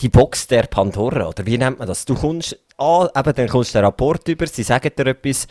[0.01, 2.05] die Box der Pandora, oder wie nennt man das?
[2.05, 5.47] Du kommst an, eben, dann kommst du den Rapport über, sie sagen dir etwas,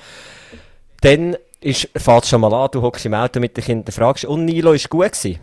[1.00, 4.44] dann ist, fährt schon mal an, du hockst im Auto mit den Kindern, fragst, und
[4.44, 5.40] Nilo ist gut gewesen?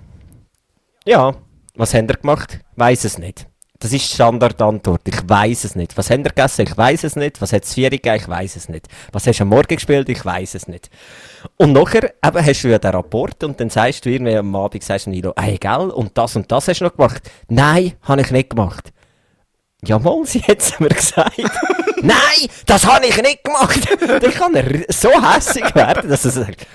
[1.06, 1.36] Ja.
[1.76, 2.60] Was haben ihr gemacht?
[2.76, 3.48] Weiß es nicht.
[3.82, 5.02] Das ist die Standardantwort.
[5.06, 5.98] Ich weiß es nicht.
[5.98, 6.62] Was haben ihr gegessen?
[6.62, 7.42] Ich weiß es nicht.
[7.42, 8.16] Was hat es Vieri gegeben?
[8.16, 8.88] Ich weiß es nicht.
[9.12, 10.08] Was hast du am Morgen gespielt?
[10.08, 10.92] Ich weiß es nicht.
[11.58, 14.84] Und nachher eben hast du ja den Rapport und dann sagst du irgendwie am Abend,
[14.84, 15.90] sagst du Nilo, hey, gell?
[15.90, 17.24] Und das und das hast du noch gemacht?
[17.48, 18.94] Nein, habe ich nicht gemacht.
[19.84, 21.42] Ja, mal, sie hat es mir gesagt.
[22.04, 23.80] Nein, das habe ich nicht gemacht.
[24.00, 26.68] Dann kann er so hässig werden, dass er sagt,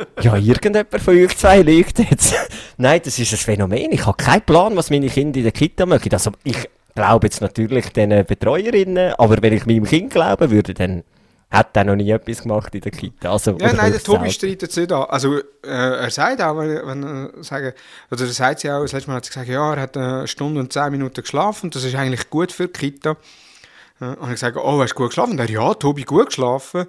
[0.20, 2.34] ja, irgendjemand von euch zwei lügt jetzt.
[2.76, 3.92] Nein, das ist ein Phänomen.
[3.92, 6.12] Ich habe keinen Plan, was meine Kinder in der Kita machen.
[6.12, 11.04] Also, ich glaube jetzt natürlich den Betreuerinnen, aber wenn ich meinem Kind glauben würde, dann
[11.50, 13.32] hat er noch nie etwas gemacht in der Kita.
[13.32, 15.04] Also, Ja, nein, der Tobi streitet es nicht an.
[15.08, 17.72] Also, äh, er sagt auch, wenn, er sagen,
[18.10, 20.28] oder er sagt sie auch, das letzte Mal hat sie gesagt, ja, er hat eine
[20.28, 23.16] Stunde und zehn Minuten geschlafen, das ist eigentlich gut für die Kita.
[24.00, 25.32] Äh, und ich gesagt, oh, hast du gut geschlafen?
[25.32, 26.86] Und er, ja, Tobi, gut geschlafen.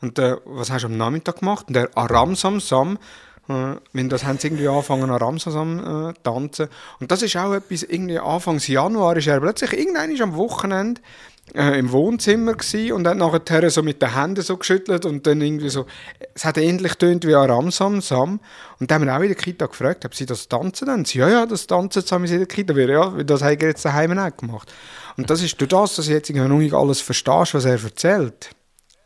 [0.00, 1.66] Und äh, was hast du am Nachmittag gemacht?
[1.68, 2.98] Und er, Aram Sam Sam.
[3.48, 6.68] Äh, wenn das haben sie irgendwie angefangen, Aram Sam Sam äh, tanzen.
[7.00, 11.00] Und das ist auch etwas, irgendwie Anfangs Januar ist er plötzlich irgendwann am Wochenende
[11.52, 15.42] äh, im Wohnzimmer gsi und hat nachher so mit den Händen so geschüttelt und dann
[15.42, 15.84] irgendwie so,
[16.34, 18.00] es hat ähnlich tönt wie Aram Sam.
[18.80, 21.04] Und dann haben wir auch in der Kita gefragt, ob sie das tanzen dann.
[21.04, 22.74] Sie, ja, ja, das tanzen zusammen in der Kita.
[22.74, 24.72] Wir, ja, das haben wir jetzt daheim auch gemacht.
[25.16, 27.82] Und das ist durch das, dass ich jetzt irgendwie noch nicht alles verstehst, was er
[27.82, 28.50] erzählt.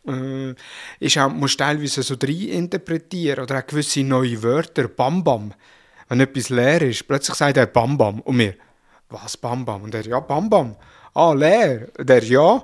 [0.09, 0.55] Äh,
[1.01, 5.53] ist auch, musst teilweise so interpretieren oder auch gewisse neue Wörter, Bam Bam.
[6.09, 8.55] Wenn etwas leer ist, plötzlich sagt er Bam Bam und mir,
[9.11, 9.83] was Bam Bam?
[9.83, 10.77] Und er, ja, Bam Bam.
[11.15, 11.89] Ah, leer.
[11.99, 12.63] Und er, ja.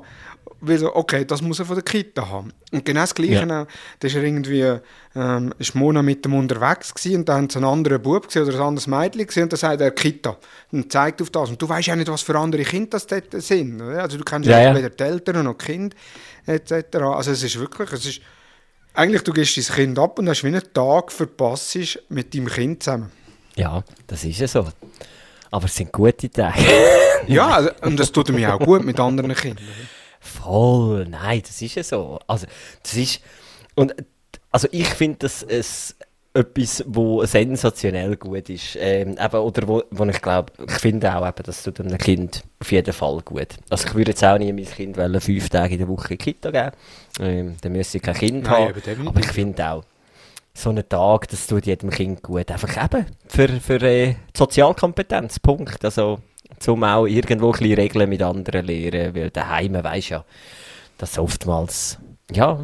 [0.61, 2.53] Weil so, okay, das muss er von der Kita haben.
[2.73, 3.63] Und genau das Gleiche, Ja.
[3.63, 3.67] auch,
[3.99, 4.79] da ist er irgendwie,
[5.15, 8.45] ähm, ist Mona mit dem unterwegs gewesen und dann haben sie einen anderen Bub gesehen
[8.45, 10.37] oder ein anderes Mädchen gesehen und dann sagt er Kita
[10.73, 11.51] und zeigt auf das.
[11.51, 13.81] Und du weißt ja nicht, was für andere Kinder das dort sind.
[13.83, 14.03] Oder?
[14.03, 14.75] Also du kennst Ja, ja, ja.
[14.77, 15.97] weder die Eltern noch die Kinder
[16.47, 16.73] etc.
[16.97, 18.21] Also es ist wirklich, es ist,
[18.95, 22.83] eigentlich du gehst dein Kind ab und hast wie einen Tag verpasst mit deinem Kind
[22.83, 23.11] zusammen.
[23.57, 24.67] Ja, das ist ja so.
[25.51, 26.59] Aber es sind gute Tage.
[27.29, 29.65] Ja, also, und das tut mir auch gut mit anderen Kindern.
[30.25, 32.19] Voll, nein, das ist ja so.
[32.27, 32.47] Also,
[32.83, 33.21] das ist.
[33.75, 33.95] Und,
[34.51, 35.97] also ich finde das es,
[36.35, 38.77] etwas, wo sensationell gut ist.
[38.81, 42.43] Ähm, eben, oder wo, wo ich glaube, ich finde auch, eben, das tut einem Kind
[42.61, 43.55] auf jeden Fall gut.
[43.71, 46.19] Also ich würde jetzt auch nie mein Kind wollen, fünf Tage in der Woche in
[46.19, 46.77] die Kita geben.
[47.21, 49.09] Ähm, dann müsste ich kein Kind Nein, haben.
[49.09, 49.85] Aber ich finde auch,
[50.57, 52.51] so einen Tag, das tut jedem Kind gut.
[52.51, 55.85] Einfach eben für, für äh, Sozialkompetenz, Punkt.
[55.85, 56.21] Also,
[56.59, 60.25] zum auch irgendwo ein Regeln mit anderen lernen, weil daheim weisst ja,
[60.99, 61.99] dass oftmals,
[62.33, 62.55] ja,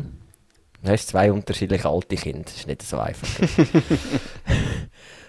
[0.83, 3.29] du hast zwei unterschiedliche alte Kinder, das ist nicht so einfach.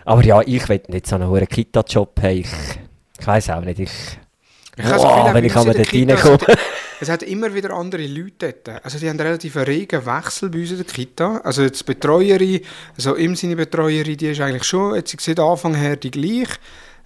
[0.05, 2.47] Aber ja, ich will nicht so einen hohen Kita-Job haben, ich,
[3.19, 3.91] ich weiss auch nicht, ich...
[4.77, 6.57] Ich Wow, Gefühl, wenn ich einmal dort reinkomme.
[7.01, 8.85] es hat- immer wieder andere Leute dort.
[8.85, 11.37] Also die haben einen relativ regen Wechsel bei uns in der Kita.
[11.43, 12.61] Also jetzt die Betreuerin,
[12.95, 16.47] also im Sinne Betreuerin, die ist eigentlich schon, jetzt seit Anfang her die gleich.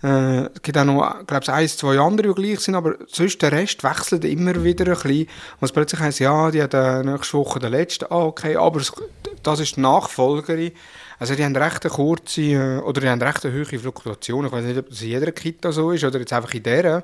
[0.04, 3.42] Äh, es gibt auch noch, glaube ich, eins, zwei andere, die gleich sind, aber sonst
[3.42, 5.28] der Rest wechselt immer wieder ein bisschen.
[5.60, 8.92] Und plötzlich heisst, ja, die hat äh, nächste Woche den letzten, ah, okay, aber es,
[9.44, 10.72] das ist die Nachfolgerin.
[11.18, 14.46] Also die haben recht kurze, äh, oder die haben recht hohe Fluktuation.
[14.46, 17.04] Ich weiß nicht, ob das in jeder Kita so ist oder jetzt einfach in der.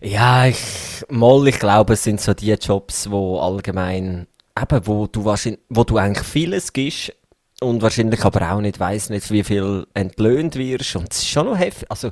[0.00, 4.26] Ja, ich, mal, ich glaube, es sind so die Jobs, wo allgemein,
[4.60, 7.12] eben, wo du wahrscheinlich, wo du eigentlich vieles gibst
[7.60, 11.46] und wahrscheinlich aber auch nicht weiss nicht, wie viel entlöhnt wirst und es ist schon
[11.46, 12.08] noch heftig, also,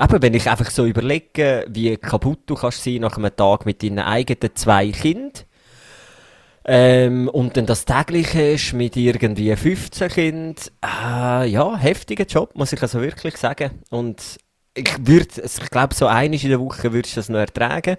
[0.00, 3.82] eben, wenn ich einfach so überlege, wie kaputt du kannst sein nach einem Tag mit
[3.82, 5.44] deinen eigenen zwei Kindern,
[6.66, 12.72] ähm, und dann das tägliche ist mit irgendwie 15 Kindern, äh, ja, heftiger Job, muss
[12.72, 13.82] ich also wirklich sagen.
[13.90, 14.38] Und
[14.74, 17.98] ich würde, ich glaube, so einmal in der Woche würdest du das noch ertragen.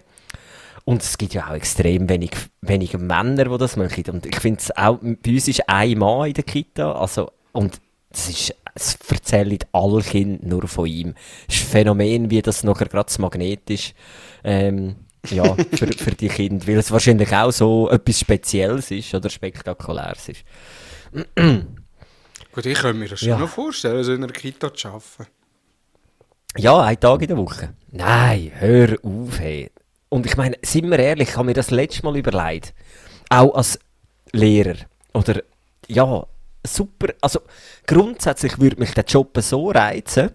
[0.86, 4.04] Und es gibt ja auch extrem wenig, wenig Männer, die das machen.
[4.12, 7.82] Und ich finde es auch, bei uns ist ein Mann in der Kita, also, und
[8.12, 11.16] es ist, es erzählen alle Kinder nur von ihm.
[11.48, 13.94] Es ist ein Phänomen, wie das nachher gerade das Magnet ist,
[14.44, 14.96] ähm,
[15.32, 20.30] ja, für, für die Kinder, weil es wahrscheinlich auch so etwas Spezielles ist oder Spektakuläres
[20.30, 20.44] ist.
[22.52, 23.38] Gut, ich könnte mir das schon Ja.
[23.40, 25.28] noch vorstellen, so in einer Kita zu arbeiten.
[26.58, 27.74] Ja, ein Tag in der Woche.
[27.92, 29.72] Nein, hör auf, hey.
[30.16, 32.74] Und ich meine, sind wir ehrlich, ich habe mir das letzte Mal überlegt.
[33.30, 33.78] Auch als
[34.32, 34.78] Lehrer.
[35.12, 35.44] Oder,
[35.90, 36.26] ja,
[36.66, 37.14] super.
[37.20, 37.42] Also,
[37.86, 40.30] grundsätzlich würde mich der Job so reizen.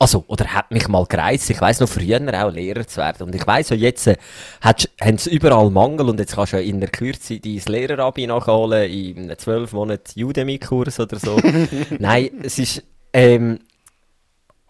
[0.00, 1.48] Also, oder hat mich mal gereizt.
[1.48, 3.28] Ich weiss noch früher auch Lehrer zu werden.
[3.28, 4.16] Und ich weiss ja, jetzt äh,
[4.64, 8.90] haben sie überall Mangel und jetzt kannst du ja in der Kürze dein Lehrerabi nachholen,
[8.90, 11.38] in einem 12 Monat Udemy-Kurs oder so.
[12.00, 12.82] Nein, es ist,
[13.12, 13.60] ähm,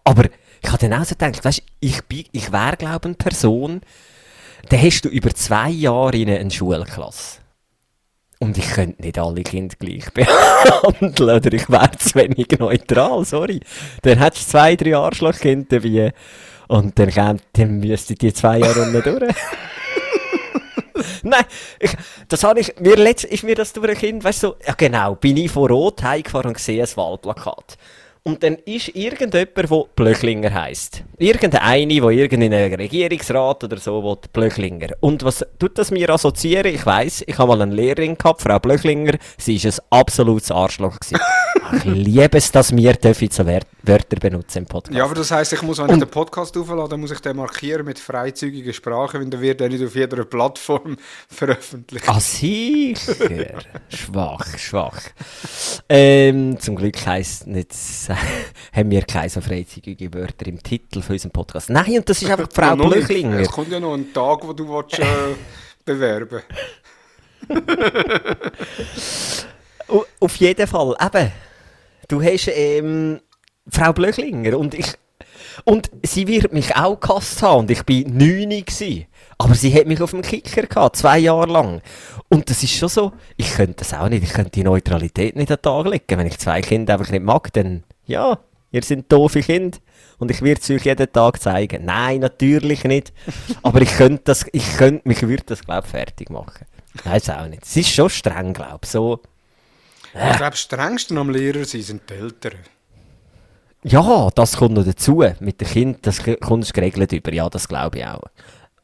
[0.04, 0.24] aber
[0.62, 3.80] ich habe dann auch so gedacht, weißt, ich, bin, ich wäre, glaube ich, eine Person,
[4.68, 7.38] da hast du über zwei Jahre in eine Schulklasse.
[8.38, 13.60] Und ich könnte nicht alle Kinder gleich behandeln, oder ich wäre zu wenig neutral, sorry.
[14.02, 16.14] Dann hättest du zwei, drei Arschlochkinder dabei.
[16.68, 19.34] Und dann, käm, dann müsste die zwei Jahre unten durch.
[21.22, 21.44] Nein,
[21.78, 21.90] ich,
[22.28, 24.74] das habe ich, mir letzt, ist mir das durch ein Kind, weißt du, so, ja
[24.74, 27.76] genau, bin ich von Rot heimgefahren und sehe ein Wahlplakat.
[28.22, 31.02] Und dann ist irgendjemand, der Blöchlinger heisst.
[31.16, 34.88] Irgendeine, wo irgendein Regierungsrat oder so will, Blöchlinger.
[35.00, 36.74] Und was tut das mir assoziieren?
[36.74, 40.98] Ich weiss, ich habe mal eine Lehrerin gehabt, Frau Blöchlinger, sie ist ein absolutes Arschloch
[41.00, 41.18] gewesen.
[41.76, 42.98] ich liebe es, dass wir
[43.30, 44.96] so Wör Wörter benutzen im Podcast.
[44.96, 47.86] Ja, aber das heisst, ich muss, wenn ich den Podcast auflade, muss ich den markieren
[47.86, 50.96] mit freizügiger Sprache, weil dann wird er nicht auf jeder Plattform
[51.28, 52.06] veröffentlicht.
[52.06, 53.14] Ah, sicher.
[53.88, 55.00] schwach, schwach.
[55.88, 57.72] Ähm, zum Glück heisst nicht,
[58.72, 61.70] haben wir keine so freizügige Wörter im Titel von unserem Podcast.
[61.70, 62.88] Nein, und das ist einfach Frau Ja.
[62.88, 63.40] Blöchlinger.
[63.40, 65.04] Es kommt ja noch ein Tag, wo du willst, äh,
[65.84, 66.40] bewerben
[69.88, 71.32] Au- Auf jeden Fall, eben.
[72.08, 73.20] Du hast ähm,
[73.68, 74.86] Frau Blöchlinger und ich.
[75.64, 79.06] Und sie wird mich auch gehasst haben und ich bin 9 gsi.
[79.36, 81.82] Aber sie hat mich auf dem Kicker gehabt, zwei Jahre lang.
[82.28, 85.50] Und das ist schon so, ich könnte das auch nicht, ich könnte die Neutralität nicht
[85.50, 86.18] an den Tag legen.
[86.18, 88.38] Wenn ich zwei Kinder einfach nicht mag, dann, ja,
[88.72, 89.78] ihr seid doofe Kinder.
[90.18, 91.84] Und ich werde es euch jeden Tag zeigen.
[91.86, 93.12] Nein, natürlich nicht.
[93.62, 96.66] Aber ich könnte das, ich könnte, mich würde das, glaube ich, fertig machen.
[97.04, 97.62] Weiß auch nicht.
[97.64, 98.90] Es ist schon streng, glaube ich.
[98.90, 99.20] So,
[100.12, 102.58] Ich glaube, das strengste am Lehrer sind die Eltern.
[103.82, 105.24] Ja, das kommt noch dazu.
[105.40, 107.32] Mit dem Kind, das k- kommst du geregelt über.
[107.32, 108.22] Ja, das glaube ich auch.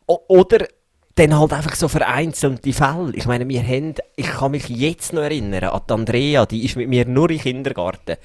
[0.07, 0.67] O oder
[1.17, 3.13] dann halt einfach so vereinzelte Fälle.
[3.15, 6.89] Ich meine, wir haben, ich kann mich jetzt noch erinnern an Andrea, die ist mit
[6.89, 8.17] mir nur im Kindergarten.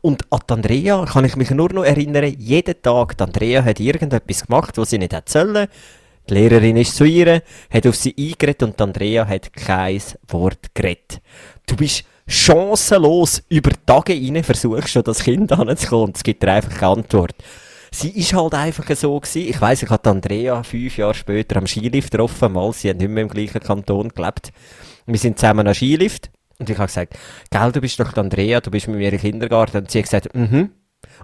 [0.00, 4.46] Und an Andrea kann ich mich nur noch erinnern, jeden Tag, die Andrea hat irgendetwas
[4.46, 5.66] gemacht, was sie nicht hätte sollen.
[6.30, 10.72] Die Lehrerin ist zu ihr, hat auf sie eingeredet und die Andrea hat kein Wort
[10.72, 11.20] geredet.
[11.66, 16.52] Du bist chancenlos über Tage rein, versuchst du das Kind anzukommen und es gibt dir
[16.52, 17.34] einfach keine Antwort.
[17.90, 19.48] Sie ist halt einfach so gewesen.
[19.48, 23.10] Ich weiss, ich hatte Andrea fünf Jahre später am Skilift getroffen, mal, sie hat nicht
[23.10, 24.52] mehr im gleichen Kanton gelebt.
[25.06, 27.14] Wir sind zusammen am Skilift und ich habe gesagt,
[27.50, 29.78] gell, du bist doch die Andrea, du bist mit mir im Kindergarten.
[29.78, 30.70] Und sie hat gesagt, mhm.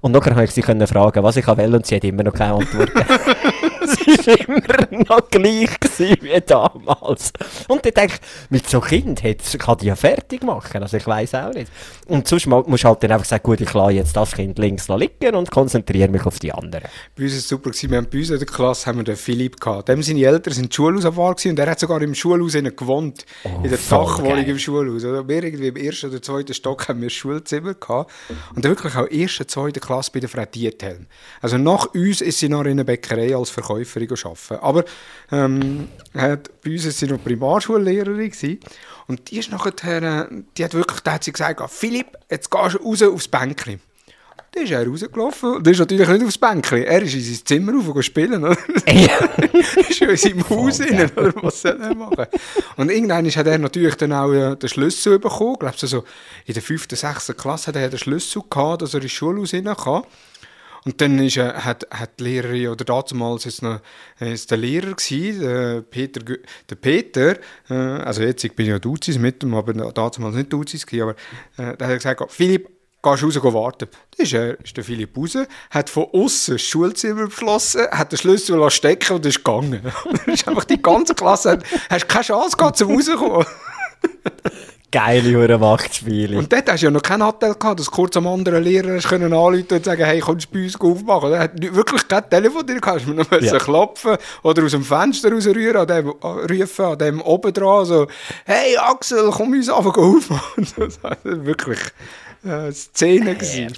[0.01, 2.35] Und nachher habe ich sie können fragen, was ich will und sie hat immer noch
[2.35, 2.91] keine Antwort.
[3.83, 7.33] es war immer noch gleich gewesen wie damals.
[7.69, 8.15] Und ich denke,
[8.51, 10.83] mit so Kind hat- kann die ja fertig machen.
[10.83, 11.71] Also ich weiß auch nicht.
[12.07, 14.59] Und sonst mu- musst du halt dann einfach sagen, gut, ich lasse jetzt das Kind
[14.59, 16.85] links liegen und konzentriere mich auf die anderen.
[17.17, 17.91] Bei uns war es super, gewesen.
[17.91, 19.89] wir haben bei uns in der Klasse haben wir den Philipp gehabt.
[19.89, 23.25] Dem seine Eltern sind gewesen und er hat sogar im Schulhaus gewohnt.
[23.45, 25.05] in der Dachwohnung im Schulhaus.
[25.05, 28.11] Oder wir irgendwie im ersten oder zweiten Stock haben wir ein Schulzimmer gehabt.
[28.55, 31.07] Und dann wirklich auch erste, zweite Klasse bei der Frau Diethelm.
[31.41, 34.57] Also nach uns ist sie noch in einer Bäckerei als Verkäuferin arbeiten.
[34.61, 34.85] Aber
[35.31, 38.61] ähm, hat, bei uns war sie noch Primarschullehrerin gewesen.
[39.07, 42.75] Und die ist nachher, äh, die hat wirklich, da hat sie gesagt, Philipp, jetzt gehst
[42.75, 43.81] du raus aufs Bänkchen.
[44.55, 46.85] Dann ist er rausgelaufen und ist natürlich nicht aufs Bänkchen.
[46.85, 48.45] Er ist in sein Zimmer rauf und spielen.
[48.45, 48.57] Oder?
[49.89, 51.33] ist ja in seinem Haus rein, oder?
[51.43, 52.27] Was soll er machen?
[52.77, 55.55] Und irgendwann hat er natürlich dann auch äh, den Schlüssel bekommen.
[55.55, 56.05] Ich glaube, so
[56.45, 59.65] in der fünften, sechsten Klasse hat er den Schlüssel gehabt, dass er ins Schulhaus rein
[59.65, 60.03] kann.
[60.85, 65.41] Und dann ist, äh, hat, hat die Lehrerin, oder damals äh, ist der Lehrer gewesen,
[65.41, 66.21] der Peter,
[66.69, 67.37] der Peter
[67.71, 71.03] äh, also jetzt ich bin ja Duzis mit ihm, aber damals nicht Duzis gewesen,
[71.57, 72.69] aber äh, der hat gesagt, Philipp,
[73.03, 73.89] gehst raus geh warten.
[74.17, 75.37] Dann ist, er, ist der Philipp raus,
[75.71, 79.83] hat von außen das Schulzimmer beschlossen, hat den Schlüssel stecken und ist gegangen.
[80.05, 83.47] Dann ist einfach die ganze Klasse, hat, hast keine Chance gehabt, zum rauskommen.
[84.93, 86.39] Geile Hure Machtspiele.
[86.39, 88.95] Und dort hast du ja noch keinen Hotel gehabt, dass du kurz am anderen Lehrer
[88.97, 91.33] hast können anrufen und sagen, hey, kommst du bei uns aufmachen?
[91.33, 93.07] Er hat wirklich kein Telefon dir gehabt.
[93.07, 93.59] Du noch Ja.
[93.59, 98.07] klopfen oder aus dem Fenster rausrühren, an dem, rufen, an dem oben dran, so,
[98.45, 100.67] hey Axel, komm uns einfach aufmachen.
[100.77, 101.81] Das war wirklich
[102.45, 103.73] äh, Szene gewesen.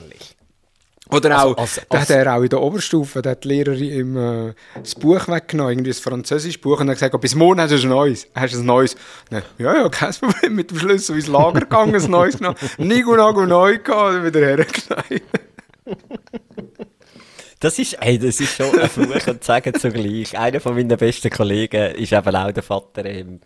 [1.14, 3.48] Oder Also, auch, als- da als- hat er auch in der Oberstufe, da hat die
[3.48, 7.60] Lehrerin ihm äh, das Buch weggenommen, irgendwie ein französisches Buch, und hat gesagt, bis morgen
[7.60, 8.26] hast du ein neues.
[8.34, 8.96] Hast du ein neues?
[9.30, 13.16] Dann, ja, ja, kein Problem, mit dem Schlüssel ins Lager gegangen, ein neues genommen, Nigo
[13.16, 14.88] Nago neu gehabt, und wieder hergelegt.
[17.60, 20.36] Das ist, ey, das ist schon ein Fluch und Sagen zugleich.
[20.38, 23.40] Einer von meinen besten Kollegen ist eben auch der Vater im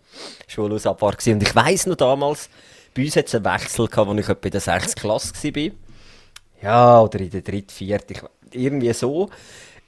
[0.48, 1.34] Schulhausabfahrt gewesen.
[1.34, 2.48] Und ich weiss noch damals,
[2.96, 4.94] bei uns hat es einen Wechsel gehabt, als ich etwa in der 6.
[4.96, 5.70] Klasse war.
[6.62, 8.20] Ja, oder in der 3., 4., ich,
[8.52, 9.28] irgendwie so.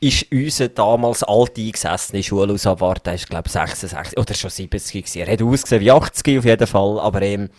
[0.03, 5.21] Ist unser damals alt eingesessener Schulhausabwart, der ist, glaube ich, 66 oder schon 70 gewesen.
[5.21, 7.51] Er hat ausgesehen wie 80 auf jeden Fall, aber ähm,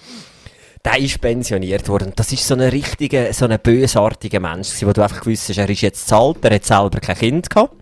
[0.84, 2.14] der ist pensioniert worden.
[2.16, 5.57] Das ist so ein richtiger, so ein bösartiger Mensch gewesen, wo du einfach gewusst hast,
[5.59, 7.76] er ist jetzt zu alt, er hat selber kein Kind gehabt.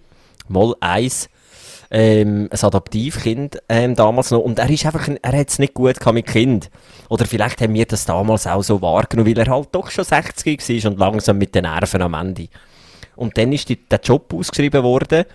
[0.49, 1.29] Mal eins.
[1.91, 4.39] Ähm, ein Adoptivkind ähm, damals noch.
[4.41, 6.69] Und er ist einfach, ein- er hat es nicht gut gehabt mit Kind.
[7.09, 10.69] Oder vielleicht haben wir das damals auch so wahrgenommen, weil er halt doch schon 60
[10.83, 12.47] war und langsam mit den Nerven am Ende.
[13.15, 15.25] Und dann ist die, der Job ausgeschrieben worden.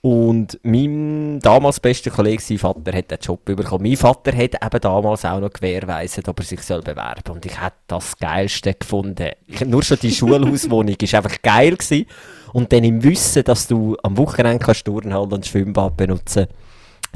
[0.00, 3.82] Und mein damals bester Kollege, sein Vater, hat den Job bekommen.
[3.82, 7.34] Mein Vater hat eben damals auch noch gewährweisert, ob er sich soll bewerben soll.
[7.34, 9.30] Und ich hätte das Geilste gefunden.
[9.46, 12.06] Ich, nur schon die Schulhauswohnung ist einfach geil gewesen.
[12.52, 16.46] Und dann im Wissen, dass du am Wochenende kannst Turnhallen und Schwimmbad benutzen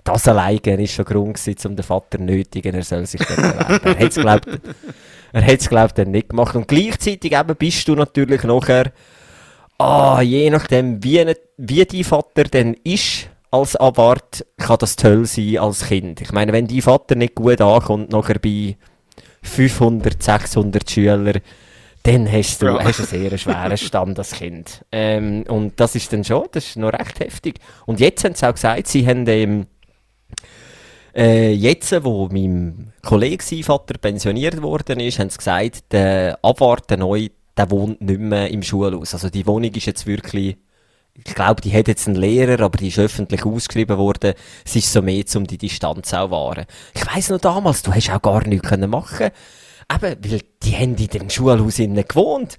[0.05, 3.81] das alleine ist schon Grund gewesen, um den Vater nötigen, er soll sich dort bewerben.
[3.85, 4.49] Er hat es, glaubt,
[5.33, 6.57] er hat's, dann nicht gemacht.
[6.57, 8.93] Und gleichzeitig eben bist du natürlich nachher
[9.79, 15.59] Ah, je nachdem, wie, wie dein Vater dann ist als Abwart, kann das toll sein
[15.59, 16.21] als Kind.
[16.21, 18.77] Ich meine, wenn dein Vater nicht gut ankommt, nachher bei
[19.43, 21.41] 500, 600 Schülern,
[22.05, 22.83] dann hast du Ja.
[22.83, 24.85] hast einen sehr schweren Stand als Kind.
[24.93, 27.59] Ähm, und das ist dann schon, das ist noch recht heftig.
[27.87, 29.67] Und jetzt haben sie auch gesagt, sie haben ähm,
[31.15, 36.89] äh, jetzt, wo mein Kollege, sein Vater, pensioniert worden ist, haben sie gesagt, der Abwart,
[36.91, 39.15] der Neu, der wohnt nicht mehr im Schulhaus.
[39.15, 40.57] Also die Wohnung ist jetzt wirklich,
[41.15, 44.35] ich glaube, die hat jetzt einen Lehrer, aber die ist öffentlich ausgeschrieben worden.
[44.65, 46.65] Es ist so mehr, um die Distanz auch wahren.
[46.95, 49.31] Ich weiss noch damals, du hast auch gar nichts können machen
[49.93, 52.57] Eben, weil die haben in dem Schulhaus innen gewohnt.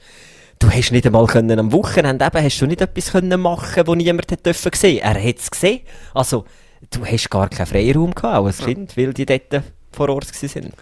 [0.59, 3.95] Du hast nicht einmal können am Wochenende, eben, hast du nicht etwas können machen, wo
[3.95, 4.71] niemand hat dürfen.
[4.99, 5.81] Er hat es gesehen.
[6.13, 6.45] Also,
[6.91, 10.73] du hast gar keinen Freiraum gehabt, auch als Kind, weil die dort vor Ort sind.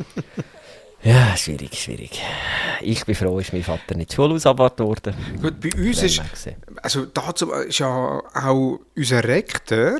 [1.02, 2.20] ja, schwierig, schwierig.
[2.80, 5.14] Ich bin froh, ist mein Vater nicht Schulhausabwart worden.
[5.40, 6.22] Gut, bei uns ist,
[6.82, 9.98] also dazu ist ja auch unser Rektor,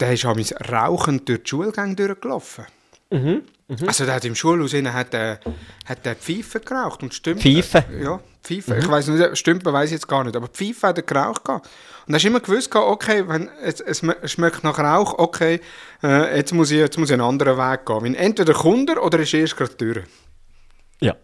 [0.00, 0.36] der ist auch
[0.70, 2.66] rauchend durch die Schulgänge durchgelaufen.
[3.10, 3.42] Mhm,
[3.86, 5.38] Also der hat im Schulhaus innen hat, äh,
[5.84, 7.40] hat der Pfeife geraucht und Stümpen.
[7.62, 7.84] Pfeife?
[8.02, 8.74] Ja, Pfeife.
[8.74, 8.80] Mhm.
[8.80, 11.68] Ich weiß nicht, Stümpen weiß ich jetzt gar nicht, aber Pfeife hat er geraucht gehabt.
[12.06, 15.60] Und hast immer gewusst, okay, wenn es, es schme- schmeckt nach Rauch, okay,
[16.04, 18.02] äh, jetzt, muss ich, jetzt muss ich einen anderen Weg gehen.
[18.02, 20.04] Wenn entweder er oder ist erst gerade durch.
[21.00, 21.16] Ja.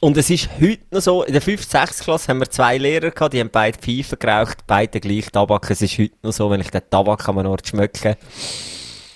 [0.00, 1.62] Und es ist heute noch so, in der 5.
[1.64, 2.00] 6.
[2.00, 5.70] Klasse haben wir zwei Lehrer gehabt, die haben beide Pfeifen geraucht, beide gleich Tabak.
[5.70, 8.16] Es ist heute noch so, wenn ich den Tabak an einem Ort schmecke.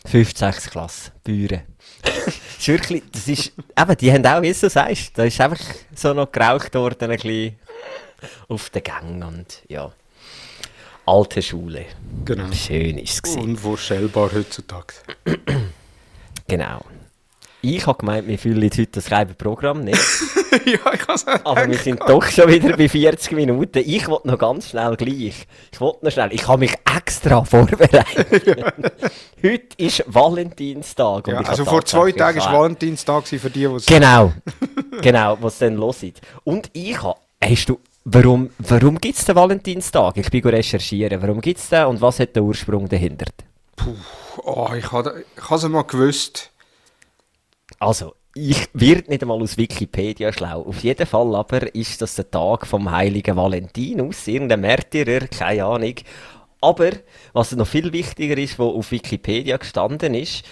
[0.07, 0.37] 5.
[0.39, 0.71] 6.
[0.71, 1.63] Klasse, Büren.
[2.03, 2.27] das
[2.59, 5.61] ist wirklich, das ist, eben, die haben auch, wie du sagst, da ist einfach
[5.95, 7.59] so noch geraucht worden, ein bisschen
[8.49, 9.93] auf den Gang und, ja.
[11.09, 11.87] Alte Schule.
[12.27, 12.53] Genau.
[12.53, 13.37] Schön ist es.
[13.37, 14.95] Unvorstellbar heutzutage.
[16.51, 16.81] Genau.
[17.61, 19.99] Ich habe gemeint, wir füllen heute das reine Programm nicht.
[20.65, 23.83] ja, ich kann es Aber wir sind doch schon wieder bei 40 Minuten.
[23.85, 25.47] Ich wollte noch ganz schnell gleich.
[25.71, 26.33] Ich wollte noch schnell.
[26.33, 28.75] Ich habe mich extra vorbereitet.
[29.43, 31.29] Heute ist Valentinstag.
[31.29, 33.85] Ja, also vor zwei Tagen war Valentinstag für die, die es...
[33.85, 34.33] Genau.
[35.03, 36.23] genau, was dann los ist.
[36.45, 37.19] Und ich habe.
[37.45, 37.79] Hast du.
[38.11, 40.17] Warum, warum gibt es den Valentinstag?
[40.17, 41.21] Ich bin recherchieren.
[41.21, 43.27] Warum gibt es den und was hat der Ursprung dahinter?
[44.45, 46.51] Oh, ich habe es mal gewusst.
[47.79, 50.63] Also, ich werde nicht einmal aus Wikipedia schlau.
[50.63, 55.97] Auf jeden Fall aber ist das der Tag vom heiligen Valentinus, irgendein Märtyrer, keine Ahnung.
[56.63, 56.93] Aber
[57.35, 60.47] was noch viel wichtiger ist, was auf Wikipedia gestanden ist,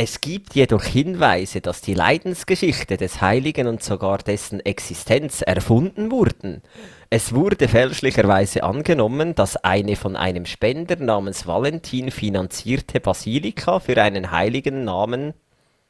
[0.00, 6.62] es gibt jedoch Hinweise, dass die Leidensgeschichte des Heiligen und sogar dessen Existenz erfunden wurden.
[7.10, 14.30] Es wurde fälschlicherweise angenommen, dass eine von einem Spender namens Valentin finanzierte Basilika für einen
[14.30, 15.34] heiligen Namen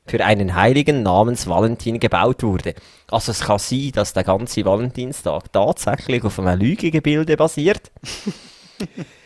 [0.07, 2.77] für einen Heiligen namens Valentin gebaut wurde.
[3.11, 7.91] Also es kann sein, dass der ganze Valentinstag tatsächlich auf einem Lügegebilde basiert.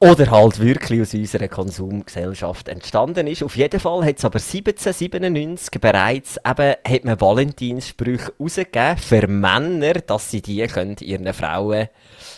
[0.00, 3.42] Oder halt wirklich aus unserer Konsumgesellschaft entstanden ist.
[3.42, 9.94] Auf jeden Fall hat es aber 1797 bereits eben, hat man Valentinssprüche rausgegeben für Männer,
[9.94, 11.88] dass sie die können ihren Frauen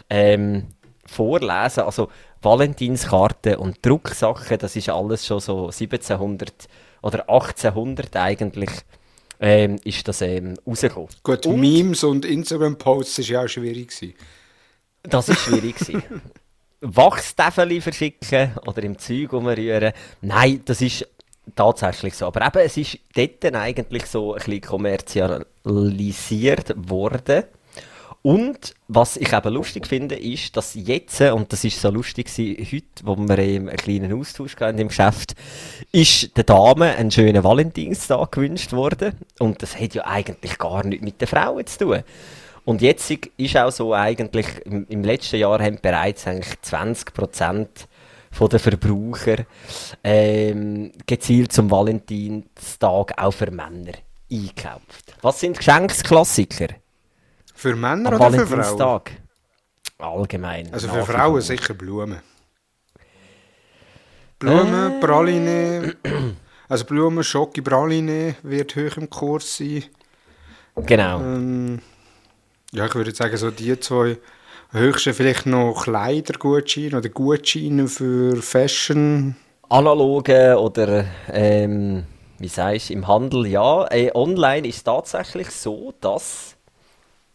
[0.09, 0.69] ähm,
[1.05, 1.81] vorlesen.
[1.83, 2.09] Also
[2.41, 6.67] Valentinskarten und Drucksachen, das ist alles schon so 1700
[7.03, 8.71] oder 1800 eigentlich
[9.39, 11.09] ähm, ist das ähm, rausgekommen.
[11.23, 13.89] Gut, Und- Memes und Instagram-Posts war ja auch schwierig.
[13.89, 14.15] Gewesen.
[15.03, 15.77] Das war schwierig.
[15.77, 16.03] gewesen.
[16.81, 19.93] Wachstäfeli verschicken oder im Zeug rumrühren.
[20.22, 21.07] Nein, das ist
[21.55, 22.26] tatsächlich so.
[22.26, 27.45] Aber eben, es ist dort eigentlich so ein bisschen kommerzialisiert worden.
[28.22, 32.66] Und was ich eben lustig finde, ist, dass jetzt, und das ist so lustig gewesen,
[32.70, 35.35] heute, wo wir eben einen kleinen Austausch hatten im Geschäft,
[35.91, 39.14] ist der Dame ein schöner Valentinstag gewünscht worden.
[39.39, 42.03] Und das hat ja eigentlich gar nichts mit den Frauen zu tun.
[42.65, 47.67] Und jetzt ist auch so eigentlich, im, im letzten Jahr haben bereits eigentlich 20%
[48.31, 49.45] von den Verbraucher
[50.05, 53.93] ähm, gezielt zum Valentinstag auch für Männer
[54.31, 55.15] eingekauft.
[55.23, 56.69] Was sind Geschenksklassiker
[57.55, 58.51] Für Männer am oder für Frauen?
[58.51, 59.11] Valentinstag?
[59.99, 60.73] Allgemein.
[60.73, 62.21] Also für Frauen sicher Blumen.
[64.39, 65.01] Blumen, Äh.
[65.01, 65.97] Praline.
[66.69, 69.85] Also Blumen, Schoki, Praline wird hoch im Kurs sein.
[70.77, 71.21] Genau.
[71.21, 71.81] Ähm,
[72.73, 74.18] ja, ich würde sagen, so die zwei
[74.73, 79.37] höchsten vielleicht noch Kleidergutscheine oder Gutscheine für Fashion.
[79.68, 82.05] Analoge oder ähm,
[82.39, 83.87] wie sagst du, im Handel ja.
[83.91, 86.57] Äh, online ist tatsächlich so, dass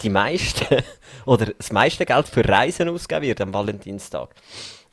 [0.02, 0.84] die meisten
[1.26, 4.30] oder das meiste Geld für Reisen ausgegeben wird am Valentinstag.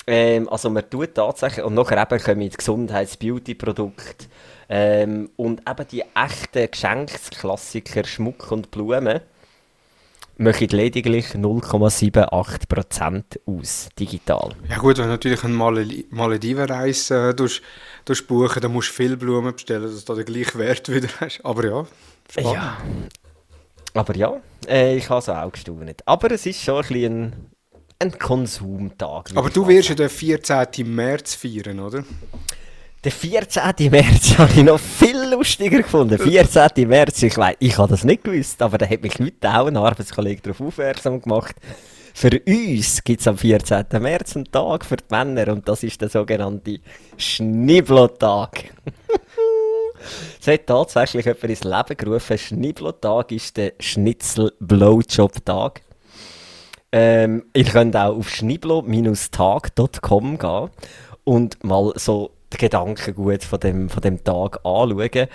[0.07, 4.27] Ähm, also man tut tatsächlich, und nachher eben kommen die Gesundheits-Beauty-Produkte
[4.69, 9.21] ähm, und eben die echten Geschenksklassiker Schmuck und Blumen
[10.39, 14.55] machen lediglich 0,78% aus, digital.
[14.69, 19.53] Ja gut, wenn du natürlich eine Male- Maledivenreise äh, buchen, dann musst du viel Blumen
[19.53, 21.41] bestellen, dass du den gleichen Wert wieder hast.
[21.45, 21.87] Aber ja,
[22.31, 22.55] spannend.
[22.55, 22.79] Ja.
[23.95, 26.03] Aber ja, äh, ich habe es auch gestaunt.
[26.07, 27.51] Aber es ist schon ein bisschen ein,
[27.99, 29.31] ein Konsumtag.
[29.35, 30.67] Aber du wirst ja den 14.
[30.95, 32.05] März feiern, oder?
[33.05, 33.91] Den 14.
[33.91, 36.17] März habe ich noch viel lustiger gefunden.
[36.19, 36.89] 14.
[36.89, 39.77] März, ich weiß, ich habe das nicht gewusst, aber da hat mich heute auch ein
[39.77, 41.57] Arbeitskollege darauf aufmerksam gemacht.
[42.15, 43.87] Für uns gibt es am 14.
[43.99, 46.79] März einen Tag für die Männer und das ist der sogenannte
[47.17, 48.73] Schniblotag.
[50.41, 52.37] Es hat tatsächlich jemand ins Leben gerufen.
[52.37, 55.81] Schniblotag ist der Schnitzel-Blowjob-Tag.
[56.91, 60.71] Ähm, ihr könnt auch auf schniblo-tag.com gehen
[61.23, 65.29] und mal so die Gedankengut von dem, von dem Tag anschauen.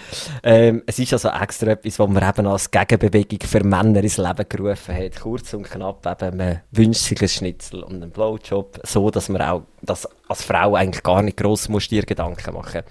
[0.43, 4.45] Ähm, es ist also extra etwas, was man eben als Gegenbewegung für Männer ins Leben
[4.47, 5.20] gerufen hat.
[5.20, 9.41] Kurz und knapp, eben, man wünscht sich ein Schnitzel und einen Blowjob, so dass man
[9.41, 12.82] auch dass als Frau eigentlich gar nicht gross muss dir Gedanken machen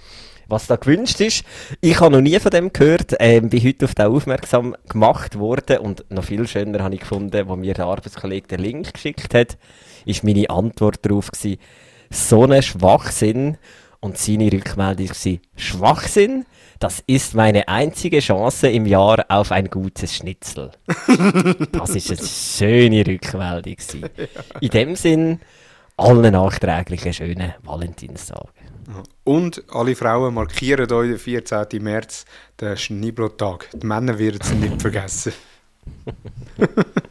[0.49, 1.45] was da gewünscht ist.
[1.81, 5.79] Ich habe noch nie von dem gehört, ähm, bin heute auf den aufmerksam gemacht worden
[5.79, 9.59] und noch viel schöner habe ich gefunden, wo mir der Arbeitskollege den Link geschickt hat,
[10.05, 11.59] ist meine Antwort darauf gewesen,
[12.11, 13.59] so ein Schwachsinn
[14.07, 16.47] und seine Rückmeldung war, Schwachsinn,
[16.79, 20.71] das ist meine einzige Chance im Jahr auf ein gutes Schnitzel.
[21.73, 24.05] das ist eine schöne Rückmeldung gewesen.
[24.61, 25.41] In dem Sinn,
[25.97, 28.49] allen nachträglichen schönen Valentinstag.
[29.25, 31.83] Und alle Frauen markieren euch den 14.
[31.83, 32.25] März,
[32.61, 33.69] den Schniblotag.
[33.75, 35.33] Die Männer werden es nicht vergessen.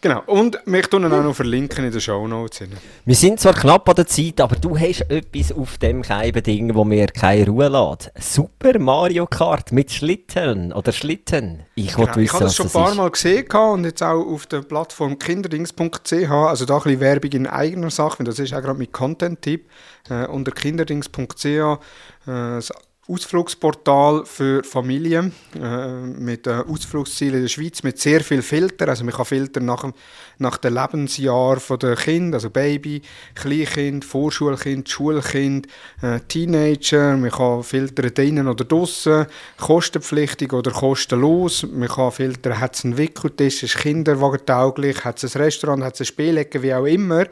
[0.00, 0.22] Genau.
[0.26, 2.62] Und mich tun auch noch verlinken in den Shownotes.
[3.04, 6.84] Wir sind zwar knapp an der Zeit, aber du hast etwas auf dem Ding, wo
[6.84, 8.12] mir keine Ruhe lässt.
[8.18, 11.64] Super Mario Kart mit Schlitten oder Schlitten.
[11.74, 11.98] Ich Genau.
[11.98, 12.94] wollte Ich wissen, habe das schon ein paar.
[12.94, 17.46] Mal gesehen und jetzt auch auf der Plattform kinderdings.ch, also da ein bisschen Werbung in
[17.46, 19.68] eigener Sache, das ist auch gerade mit Content-Tipp,
[20.10, 22.60] äh, unter kinderdings.ch, äh,
[23.08, 29.02] Ausflugsportal für Familien äh, mit äh, Ausflugszielen in der Schweiz mit sehr viel Filter, also
[29.04, 29.94] man kann filtern nach, dem-
[30.38, 33.00] nach dem Lebensjahr der Kind, also Baby,
[33.34, 35.66] Kleinkind, Vorschulkind, Schulkind,
[36.02, 39.26] äh, Teenager, man kann filtern drinnen oder draussen,
[39.58, 45.42] kostenpflichtig oder kostenlos, man kann filtern, hat es einen Wickeltisch, ist kinderwagentauglich, hat es ein
[45.42, 47.24] Restaurant, hat es eine Spielecke, wie auch immer.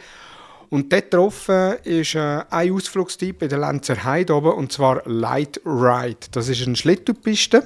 [0.69, 1.49] Und dort drauf
[1.85, 6.27] ist äh, ein Ausflugstyp in der Lenzer Heide oben, und zwar Light Ride.
[6.33, 7.63] Das ist eine Schlittenpiste,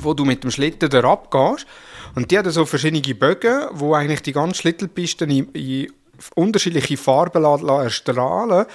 [0.00, 1.66] wo du mit dem Schlitten da abgehst.
[2.14, 5.92] Und die hat so verschiedene Bögen, wo eigentlich die ganze Schlittelpiste in, in
[6.34, 8.66] unterschiedliche Farben erstrahlen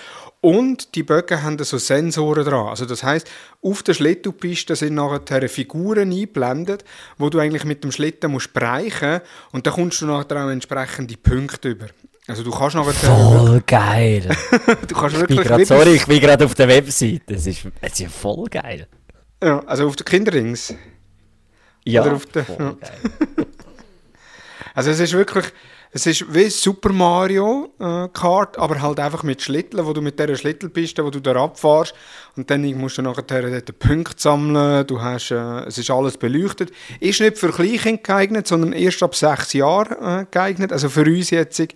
[0.41, 2.67] und die Bögen haben so Sensoren dran.
[2.67, 3.29] Also das heißt,
[3.61, 6.85] auf der Schlittelpiste sind nachher Figuren eingeblendet,
[7.17, 9.21] wo du eigentlich mit dem Schlitten musst bereichen
[9.51, 11.87] und dann kommst du nachher auch entsprechende Punkte über.
[12.29, 14.21] Also du kannst nachher Voll geil.
[14.87, 17.33] du kannst Ich wirklich grad, sorry, ich bin gerade auf der Webseite.
[17.33, 18.87] Es ist, es ist ja voll geil.
[19.43, 20.73] ja, also auf der Kinderdings.
[21.85, 22.87] Ja, Oder auf der- voll ja.
[22.87, 23.45] geil.
[24.75, 25.45] Also es ist wirklich,
[25.91, 30.19] es ist wie Super Mario äh, Kart, aber halt einfach mit Schlitteln, wo du mit
[30.19, 31.95] dieser Schlittelpiste, wo du da abfährst
[32.35, 36.71] und dann musst du nachher dort Punkte sammeln, du hast, äh, es ist alles beleuchtet.
[36.99, 40.71] Ist nicht für Kleinkinder geeignet, sondern erst ab sechs Jahren äh, geeignet.
[40.71, 41.67] Also für uns jetzt, äh,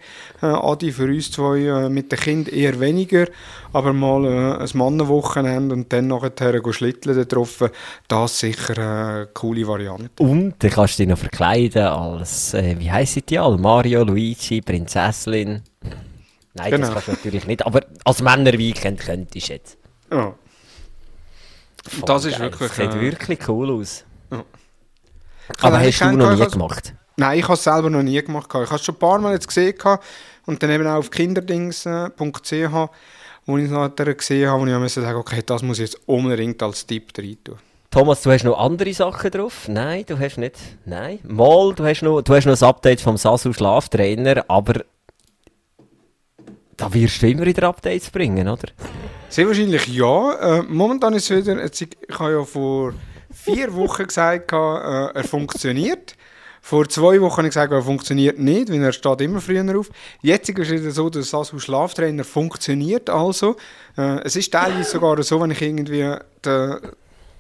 [0.41, 3.27] Adi, für uns zwei äh, mit den Kindern eher weniger,
[3.73, 7.63] aber mal äh, ein Mannenwochenende und dann nachher Schlitteln drauf,
[8.07, 10.23] das ist sicher eine coole Variante.
[10.23, 13.57] Und dann kannst du dich noch verkleiden als, wie heissen die alle?
[13.57, 15.61] Mario, Luigi, Prinzessin.
[16.55, 16.85] Nein, Genau.
[16.85, 17.65] das kannst du natürlich nicht.
[17.65, 19.77] Aber als Männer-Weekend könntest du jetzt.
[20.11, 20.35] Ja.
[21.85, 22.41] Voll Das ist geil.
[22.51, 24.05] wirklich, Das sieht äh, wirklich cool aus.
[24.31, 24.43] Ja.
[25.61, 26.93] Aber hast du noch nie has- gemacht?
[27.17, 28.47] Nein, ich habe es selber noch nie gemacht.
[28.49, 29.75] Ich habe es schon ein paar Mal jetzt gesehen
[30.45, 32.89] und dann eben auch auf kinderdings.ch,
[33.45, 36.01] wo ich es nachher gesehen habe, wo ich musste sagen, okay, das muss ich jetzt
[36.07, 37.57] unbedingt als Tipp rein tun.
[37.93, 39.67] Thomas, du hast noch andere Sachen drauf?
[39.67, 40.55] Nein, du hast nicht.
[40.83, 41.19] Nein.
[41.21, 44.83] Mal, du hast noch, du hast noch ein Update vom Sasu Schlaftrainer, aber
[46.75, 48.69] da wirst du immer wieder Updates bringen, oder?
[49.29, 50.33] Sehr wahrscheinlich ja.
[50.33, 52.95] Äh, momentan ist es wieder, jetzt, ich, habe ja vor
[53.31, 56.15] vier Wochen gesagt, äh, er funktioniert.
[56.63, 59.91] Vor zwei Wochen habe ich gesagt, er funktioniert nicht, weil er steht immer früher auf.
[60.23, 63.55] Jetzt ist es wieder so, dass Sasu Schlaftrainer funktioniert also.
[63.95, 66.79] Äh, es ist teilweise sogar so, wenn ich irgendwie den,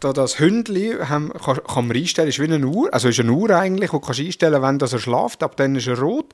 [0.03, 3.49] da das Hündli kann, kann man einstellen, ist wie eine Uhr, also ist eine Uhr
[3.51, 6.33] eigentlich, du kannst einstellen, wenn das er schlaft, ab dann ist er rot,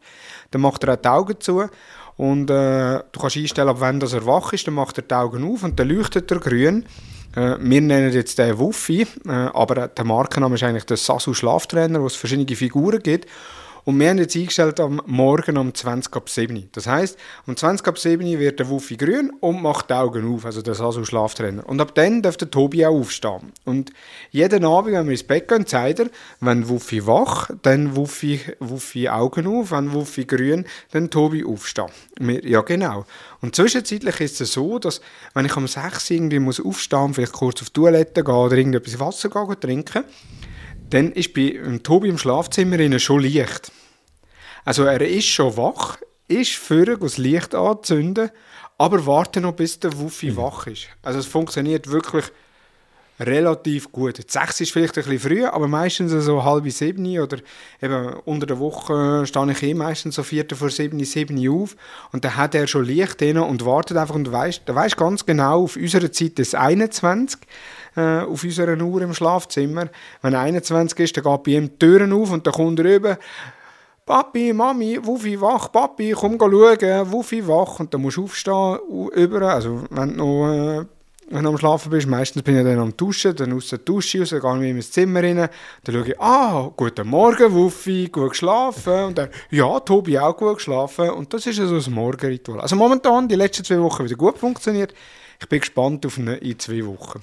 [0.52, 1.70] dann macht er auch die Augen zu
[2.18, 5.14] und äh, du kannst einstellen, ab wann das er wach ist, dann macht er die
[5.16, 6.86] Augen auf und dann leuchtet er grün.
[7.36, 12.02] Äh, wir nennen jetzt den Wuffi, äh, aber der Markenname ist eigentlich der Sasu Schlaftrainer,
[12.02, 13.30] wo es verschiedene Figuren gibt.
[13.86, 16.70] Und wir haben jetzt eingestellt am Morgen um 20 ab 7.
[16.72, 17.18] Das heisst,
[17.48, 20.76] um 20 ab 7 wird der Wuffi grün und macht die Augen auf, also der
[20.76, 21.68] Sasu Schlaftrainer.
[21.68, 23.52] Und ab dann darf der Tobi auch aufstehen.
[23.66, 23.92] Und
[24.32, 26.10] jeden Abend, wenn wir ins Bett gehen, sagt er,
[26.40, 31.90] wenn Wuffi wach, dann Wuffi, Wuffi Augen auf, wenn Wuffi grün, dann Tobi aufstehen.
[32.20, 33.06] Wir, ja, genau.
[33.42, 35.02] Und zwischenzeitlich ist es so, dass,
[35.34, 39.00] wenn ich um 6 irgendwie muss aufstehen, vielleicht kurz auf die Toilette gehen oder irgendetwas
[39.00, 40.04] Wasser gehen, trinken,
[40.90, 43.72] dann ist bei ähm, Tobi im Schlafzimmer innen schon Licht.
[44.66, 48.30] Also er ist schon wach, ist für das Licht anzünden,
[48.78, 50.88] aber wartet noch, bis der Wuffi wach ist.
[51.02, 52.26] Also es funktioniert wirklich
[53.20, 54.18] relativ gut.
[54.18, 57.38] Die Sechs ist vielleicht ein bisschen früh, aber meistens so halb sieben oder
[57.82, 61.76] eben unter der Woche stehe ich eh meistens so viertel vor sieben, sieben auf
[62.12, 65.26] und dann hat er schon Licht drin und wartet einfach und weiss, der weiß ganz
[65.26, 67.42] genau, auf unserer Zeit ist 21
[68.00, 69.90] äh, auf unserer Uhr im Schlafzimmer.
[70.22, 73.18] Wenn 21 ist, dann geht bei ihm die Türen auf und dann kommt er rüber.
[74.10, 77.80] Papi, Mami, Wuffi wach, Papi, komm schauen, Wuffi wach.
[77.80, 78.80] Und dann musst du aufstehen,
[79.14, 80.86] über, also wenn du noch, äh,
[81.30, 84.20] wenn du am Schlafen bist, meistens bin ich dann am Duschen, dann aus der Dusche
[84.20, 85.50] raus, dann gehe ich in mein Zimmer rein,
[85.84, 89.04] dann schaue ich, ah, guten Morgen, Wuffi, gut geschlafen.
[89.04, 91.12] Und dann, ja, Tobi auch gut geschlafen.
[91.12, 92.62] Und das ist so ein Morgenritual.
[92.62, 94.92] Also momentan, die letzten zwei Wochen wieder gut funktioniert.
[95.40, 97.22] Ich bin gespannt auf eine in zwei Wochen.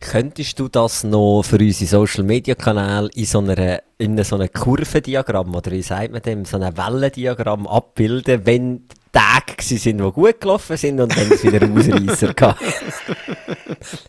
[0.00, 4.50] Könntest du das noch für unsere Social Media Kanäle in so einer, in so einem
[4.52, 10.12] Kurvendiagramm oder wie sagt man dem, so einem Wellendiagramm abbilden, wenn die Tage sind, die
[10.12, 12.56] gut gelaufen sind und dann es wieder Ausreißer gab?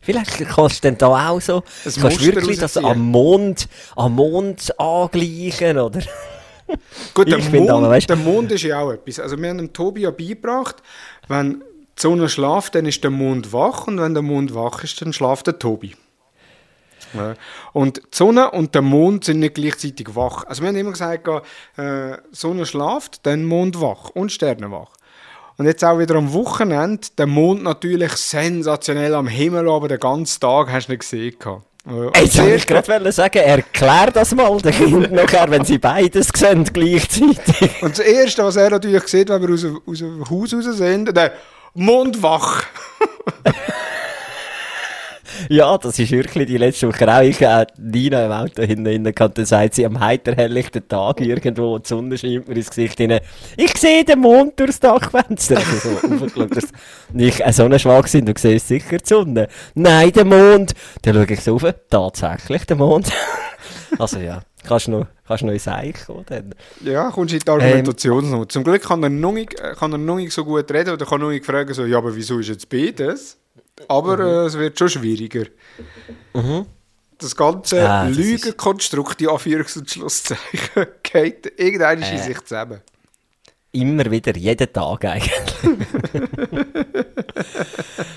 [0.02, 4.14] Vielleicht kannst du dann da auch so, kannst du Muster wirklich das am Mond, am
[4.16, 6.02] Mond angleichen, oder?
[7.16, 9.20] Gut, der Mond, weißt- der Mond ist ja auch etwas.
[9.20, 10.76] Also wir haben dem Tobi ja beigebracht,
[11.28, 11.64] wenn
[12.00, 15.14] die Sonne schlaft, dann ist der Mond wach und wenn der Mond wach ist, dann
[15.14, 15.96] schlaft der Tobi.
[17.14, 17.34] Ja.
[17.74, 20.44] Und die Sonne und der Mond sind nicht gleichzeitig wach.
[20.46, 21.28] Also wir haben immer gesagt,
[21.78, 24.92] äh, Sonne schlaft, dann Mond wach und Sterne wach.
[25.58, 30.40] Und jetzt auch wieder am Wochenende, der Mond natürlich sensationell am Himmel, aber den ganzen
[30.40, 31.36] Tag hast du nicht gesehen.
[31.38, 31.64] gehabt.
[31.88, 36.30] Äh, Jetzt wollte ich gerade sagen, erklär das mal den Kindern nachher, wenn sie beides
[36.36, 37.82] sehen gleichzeitig.
[37.82, 40.78] Und das Erste, was er natürlich sieht, wenn wir aus, dem- aus dem Haus raus
[40.78, 41.34] sind, der
[41.74, 42.64] Mond wach.
[45.48, 47.22] Ja, das ist wirklich die letzte Woche auch.
[47.22, 51.22] Ich äh, Nina im Auto hinten innen gehabt, dann sagt sie am heiter helllichten Tag
[51.22, 53.22] irgendwo, die Sonne scheint mir ins Gesicht hinein.
[53.56, 55.58] Ich sehe den Mond durchs Dachfenster.
[55.58, 56.68] Also so
[57.14, 59.48] nicht äh, so schwach sind, du siehst sicher die Sonne.
[59.76, 60.74] Nein, der Mond.
[61.04, 63.12] Dann schaue ich so auf, tatsächlich der Mond.
[63.98, 66.54] also ja, kannst du noch, kannst noch ins Eich kommen.
[66.84, 68.52] Ja, kommst du in die Argumentationsnot.
[68.52, 71.06] Zum Glück kann er, noch nicht, äh, kann er noch nicht so gut reden oder
[71.06, 73.38] kann noch nicht fragen, so, ja, aber wieso ist jetzt beides?
[73.88, 75.46] Aber äh, es wird schon schwieriger.
[77.18, 82.16] Das ganze Ah, Lügenkonstrukt, die Anführungs- und Schlusszeichen, geht irgendwann Äh.
[82.16, 82.82] in sich zusammen.
[83.72, 85.34] Immer wieder, jeden Tag eigentlich.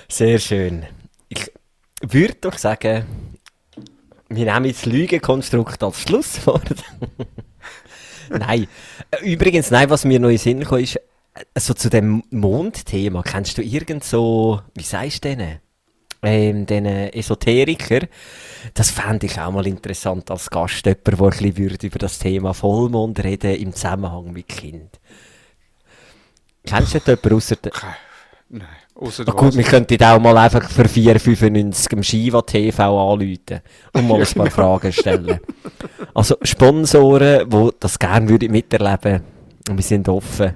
[0.08, 0.84] Sehr schön.
[1.28, 1.50] Ich
[2.00, 3.06] würde doch sagen,
[4.34, 6.84] wir nehmen jetzt Lügenkonstrukt als Schlusswort.
[8.30, 8.66] nein.
[9.22, 10.98] Übrigens, nein, was mir noch in den Sinn kam, ist,
[11.58, 15.60] so zu dem Mondthema, kennst du irgend so, wie sagst du denen?
[16.24, 18.06] Ähm, den Esoteriker,
[18.74, 22.54] das fände ich auch mal interessant als Gast, jemand, der ein bisschen über das Thema
[22.54, 25.00] Vollmond reden im Zusammenhang mit Kind.
[26.64, 27.72] Kennst du jemanden der...
[28.50, 28.68] Nein,
[29.02, 33.60] außer Ah, gut, wir könnten auch mal einfach für 4,95 im Shiva TV anrufen
[33.92, 35.40] und mal ein paar Fragen stellen.
[36.14, 39.22] Also Sponsoren, die das gerne würden miterleben
[39.68, 40.54] und wir sind offen.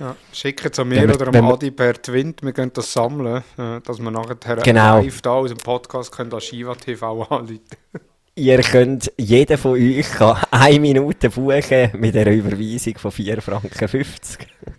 [0.00, 3.44] Ja, schicken es an mir wir- oder am Adi per Twint, wir können das sammeln,
[3.56, 4.98] äh, dass wir nachher Genau.
[4.98, 7.60] live da aus dem Podcast können als Shiva TV anrufen.
[8.34, 13.70] Ihr könnt, jeder von euch kann eine Minute buchen mit einer Überweisung von 4,50 Franken.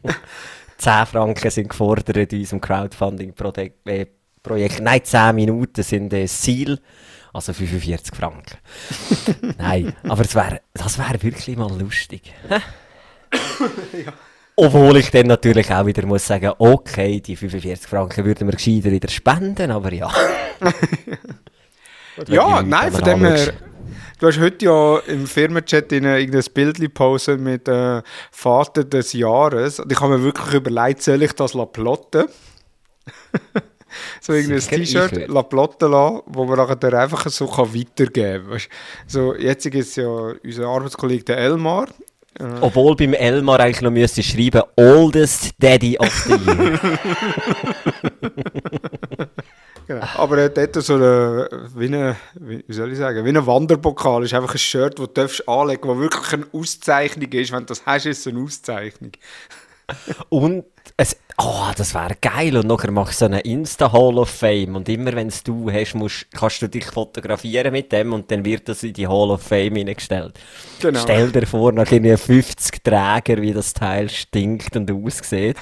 [0.84, 3.88] 10 Franken sind gefordert in unserem Crowdfunding-Projekt.
[3.88, 4.08] Äh,
[4.42, 4.82] Projekt.
[4.82, 6.80] Nein, 10 Minuten sind äh, das Ziel.
[7.32, 8.58] Also 45 Franken.
[9.58, 12.34] Nein, aber es wär, das wäre wirklich mal lustig.
[12.50, 12.60] Hä?
[14.56, 18.92] Obwohl ich dann natürlich auch wieder muss sagen, okay, die 45 Franken würden wir gescheiter
[18.92, 20.12] wieder spenden, aber ja.
[22.28, 23.54] Ja, nein, von dem her.
[24.24, 28.02] Du hast heute ja im Firmenchat in äh, irgendein Bild gepostet mit äh,
[28.32, 29.82] Vater des Jahres.
[29.82, 32.30] Und ich habe mir wirklich überlegt, soll ich das plotten?
[34.22, 38.62] so irgendein T-Shirt la plotten lassen, wo man nachher einfach so kann weitergeben kann.
[39.08, 41.90] So, jetzt ist ja unser Arbeitskollege der Elmar.
[42.62, 46.80] Obwohl beim Elmar eigentlich noch müsste schreiben, Oldest Daddy of the Year.
[49.88, 50.06] Genau.
[50.16, 54.24] Aber er hat dort so eine, wie eine, wie soll ich sagen, wie ein Wanderpokal.
[54.24, 57.52] ist einfach ein Shirt, das du darfst anlegen das wirklich eine Auszeichnung ist.
[57.52, 59.12] Wenn du das hast, ist es eine Auszeichnung.
[60.30, 60.66] Und
[60.98, 62.56] es, oh, das wäre geil.
[62.58, 64.76] Und nachher machst du so eine Insta Hall of Fame.
[64.76, 68.46] Und immer wenn es du hast, musst, kannst du dich fotografieren mit dem und dann
[68.46, 70.40] wird das in die Hall of Fame hineingestellt.
[70.80, 71.00] Genau.
[71.00, 75.58] Stell dir vor, nach irgendwie 50 Träger, wie das Teil stinkt und aussieht.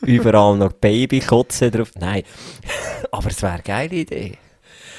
[0.06, 1.90] Überall noch Babykotze drauf.
[1.98, 2.22] Nein.
[3.10, 4.38] Aber es wäre eine geile Idee.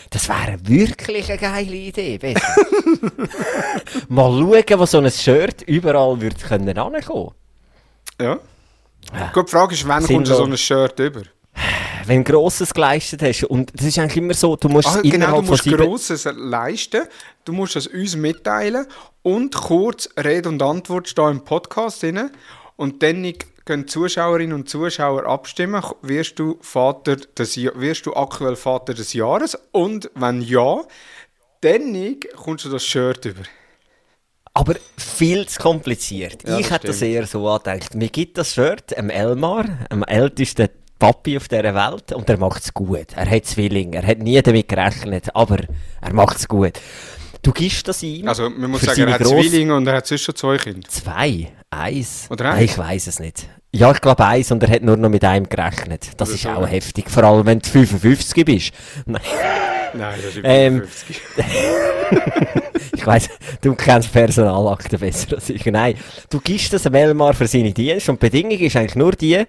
[0.09, 2.17] Das wäre wirklich eine geile Idee.
[4.07, 7.31] Mal schauen, wo so ein Shirt überall würde können ankommen.
[8.19, 8.39] Ja.
[9.33, 11.23] Gut, die Frage ist, wann kommst du so ein Shirt über?
[12.05, 15.41] Wenn du Grosses geleistet hast, und das ist eigentlich immer so, du musst es genau,
[15.41, 15.65] du musst.
[15.65, 17.03] Grosses leisten,
[17.43, 18.87] du musst es uns mitteilen
[19.23, 22.31] und kurz Rede und Antwort stehen im Podcast drin.
[22.77, 23.33] Und dann
[23.67, 29.13] können Zuschauerinnen und Zuschauer abstimmen, wirst du, Vater des, Ja- wirst du aktuell Vater des
[29.13, 30.81] Jahres und wenn ja,
[31.61, 33.41] dann kommst du das Shirt über.
[34.53, 36.47] Aber viel zu kompliziert.
[36.47, 37.93] Ja, ich hätte das eher so angedacht.
[37.93, 42.63] Mir gibt das Shirt dem Elmar, dem ältesten Papi auf dieser Welt, und er macht
[42.63, 43.13] es gut.
[43.15, 45.59] Er hat Zwillinge, er hat nie damit gerechnet, aber
[46.01, 46.73] er macht es gut.
[47.43, 48.27] Du gibst das ihm.
[48.27, 50.87] Also man muss sagen, er hat Gross- Zwillinge und er hat sonst schon zwei Kinder.
[50.89, 51.51] Zwei?
[51.69, 52.25] Eins?
[52.31, 52.63] Oder eins?
[52.71, 53.47] Ich weiß es nicht.
[53.71, 56.09] Ja, ich glaube eins und er hat nur noch mit einem gerechnet.
[56.17, 58.71] Das Oder ist auch heftig, vor allem wenn du 55 bist.
[59.05, 59.21] Nein.
[59.93, 61.21] Nein, das ist Ähm, 50.
[62.93, 63.29] Ich weiss,
[63.61, 65.65] du kennst Personalakte besser als ich.
[65.65, 65.95] Nein,
[66.29, 69.43] du gibst das dem Elmar für seine Dienste und die Bedingung ist eigentlich nur die,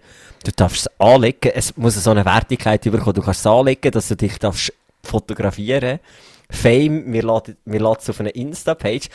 [0.44, 4.08] du darfst es anlegen, es muss so eine Wertigkeit überkommen, du kannst es anlegen, dass
[4.08, 6.00] du dich darfst fotografieren
[6.50, 9.08] Fame, wir laden wir laden es auf eine Insta-Page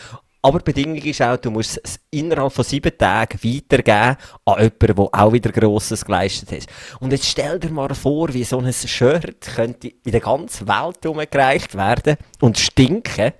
[0.45, 4.95] Aber die Bedingung ist auch, du musst es innerhalb von sieben Tagen weitergeben an jemanden,
[4.95, 6.65] der auch wieder Grosses geleistet hat.
[6.99, 11.05] Und jetzt stell dir mal vor, wie so ein Shirt könnte in der ganzen Welt
[11.05, 13.31] umgereicht werden und stinken.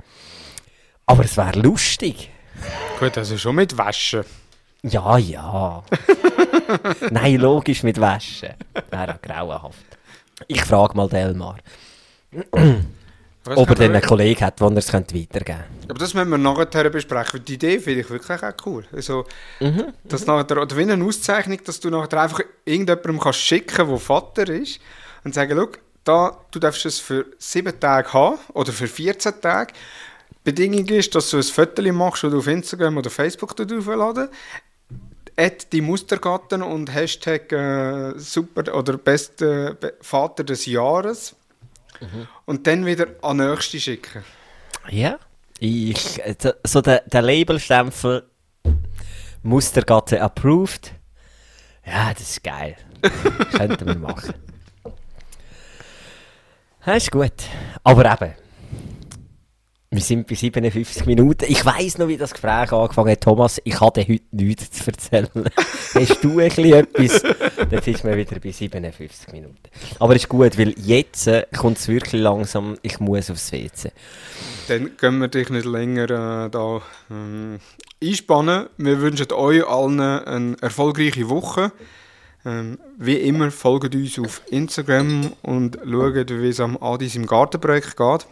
[1.05, 2.29] Aber es wäre lustig.
[2.97, 4.23] Gut, also schon mit Waschen.
[4.83, 5.83] Ja, ja.
[7.11, 8.53] Nein, logisch mit Waschen.
[8.89, 9.97] Wäre auch grauenhaft.
[10.47, 11.57] Ich frage mal Delmar,
[13.45, 15.63] Was ob er dann einen Kollegen hat, der es weitergeben könnte.
[15.89, 18.85] Aber das müssen wir nachher besprechen, weil die Idee finde ich wirklich auch cool.
[18.93, 19.25] Also,
[20.05, 24.47] dass nachher, oder wie eine Auszeichnung, dass du nachher einfach irgendjemandem kannst schicken der Vater
[24.49, 24.79] ist
[25.23, 25.69] und sagen, schau,
[26.05, 29.73] da, du darfst es für sieben Tage haben oder für 14 Tage.
[30.31, 34.29] Die Bedingung ist, dass du ein Foto machst, das du auf Instagram oder Facebook aufladen
[35.35, 41.35] Add die Mustergatten und Hashtag äh, super oder beste Be- Vater des Jahres.
[42.45, 44.23] Und dann wieder an den nächsten schicken.
[44.89, 45.17] Ja.
[45.59, 46.21] Ich,
[46.65, 48.27] so der, der Labelstempel
[49.43, 50.93] Mustergatte approved.
[51.85, 52.75] Ja, das ist geil.
[53.55, 54.33] Könnten wir machen.
[56.85, 57.31] Das ist gut.
[57.85, 58.33] Aber eben,
[59.93, 61.45] wir sind bei 57 Minuten.
[61.47, 63.21] Ich weiss noch, wie das Gespräch angefangen hat.
[63.21, 65.29] Thomas, ich hatte heute nichts zu erzählen.
[65.93, 67.21] Hast du ein bisschen etwas?
[67.69, 69.59] Dann sind wir wieder bei 57 Minuten.
[69.99, 73.91] Aber ist gut, weil jetzt äh, kommt es wirklich langsam, ich muss aufs WC.
[74.67, 76.81] Dann können wir dich nicht länger äh, da
[77.11, 77.59] ähm,
[78.01, 78.67] einspannen.
[78.77, 81.71] Wir wünschen euch allen eine erfolgreiche Woche.
[82.45, 87.95] Ähm, wie immer, folgt uns auf Instagram und schaut, wie es am Adis im Gartenprojekt
[87.95, 88.27] geht.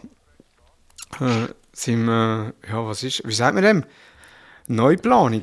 [1.20, 3.84] Äh, sind wir, ja, was ist, wie sagt man dem?
[4.66, 5.42] Neuplanung.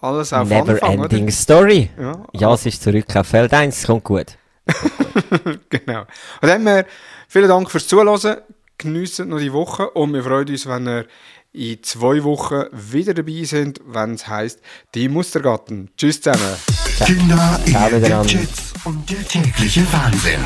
[0.00, 1.90] Alles auf Never Anfang, ending story.
[1.98, 2.24] Ja.
[2.34, 4.36] Ja, es ist zurück auf Feld 1, es kommt gut.
[5.70, 6.02] genau.
[6.42, 6.86] Und dann wir
[7.28, 8.38] vielen Dank fürs Zuhören.
[8.76, 11.06] Geniessen noch die Woche und wir freuen uns, wenn ihr
[11.52, 14.60] in zwei Wochen wieder dabei sind, wenn es heisst
[14.94, 15.90] Die Mustergatten.
[15.96, 16.56] Tschüss zusammen.
[17.04, 17.60] Kinder.
[17.72, 20.40] Gadgets und der tägliche Wahnsinn.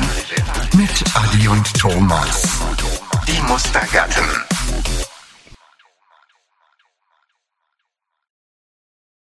[0.77, 2.59] Mit Adi und Thomas.
[3.29, 4.58] Die Mustergatten.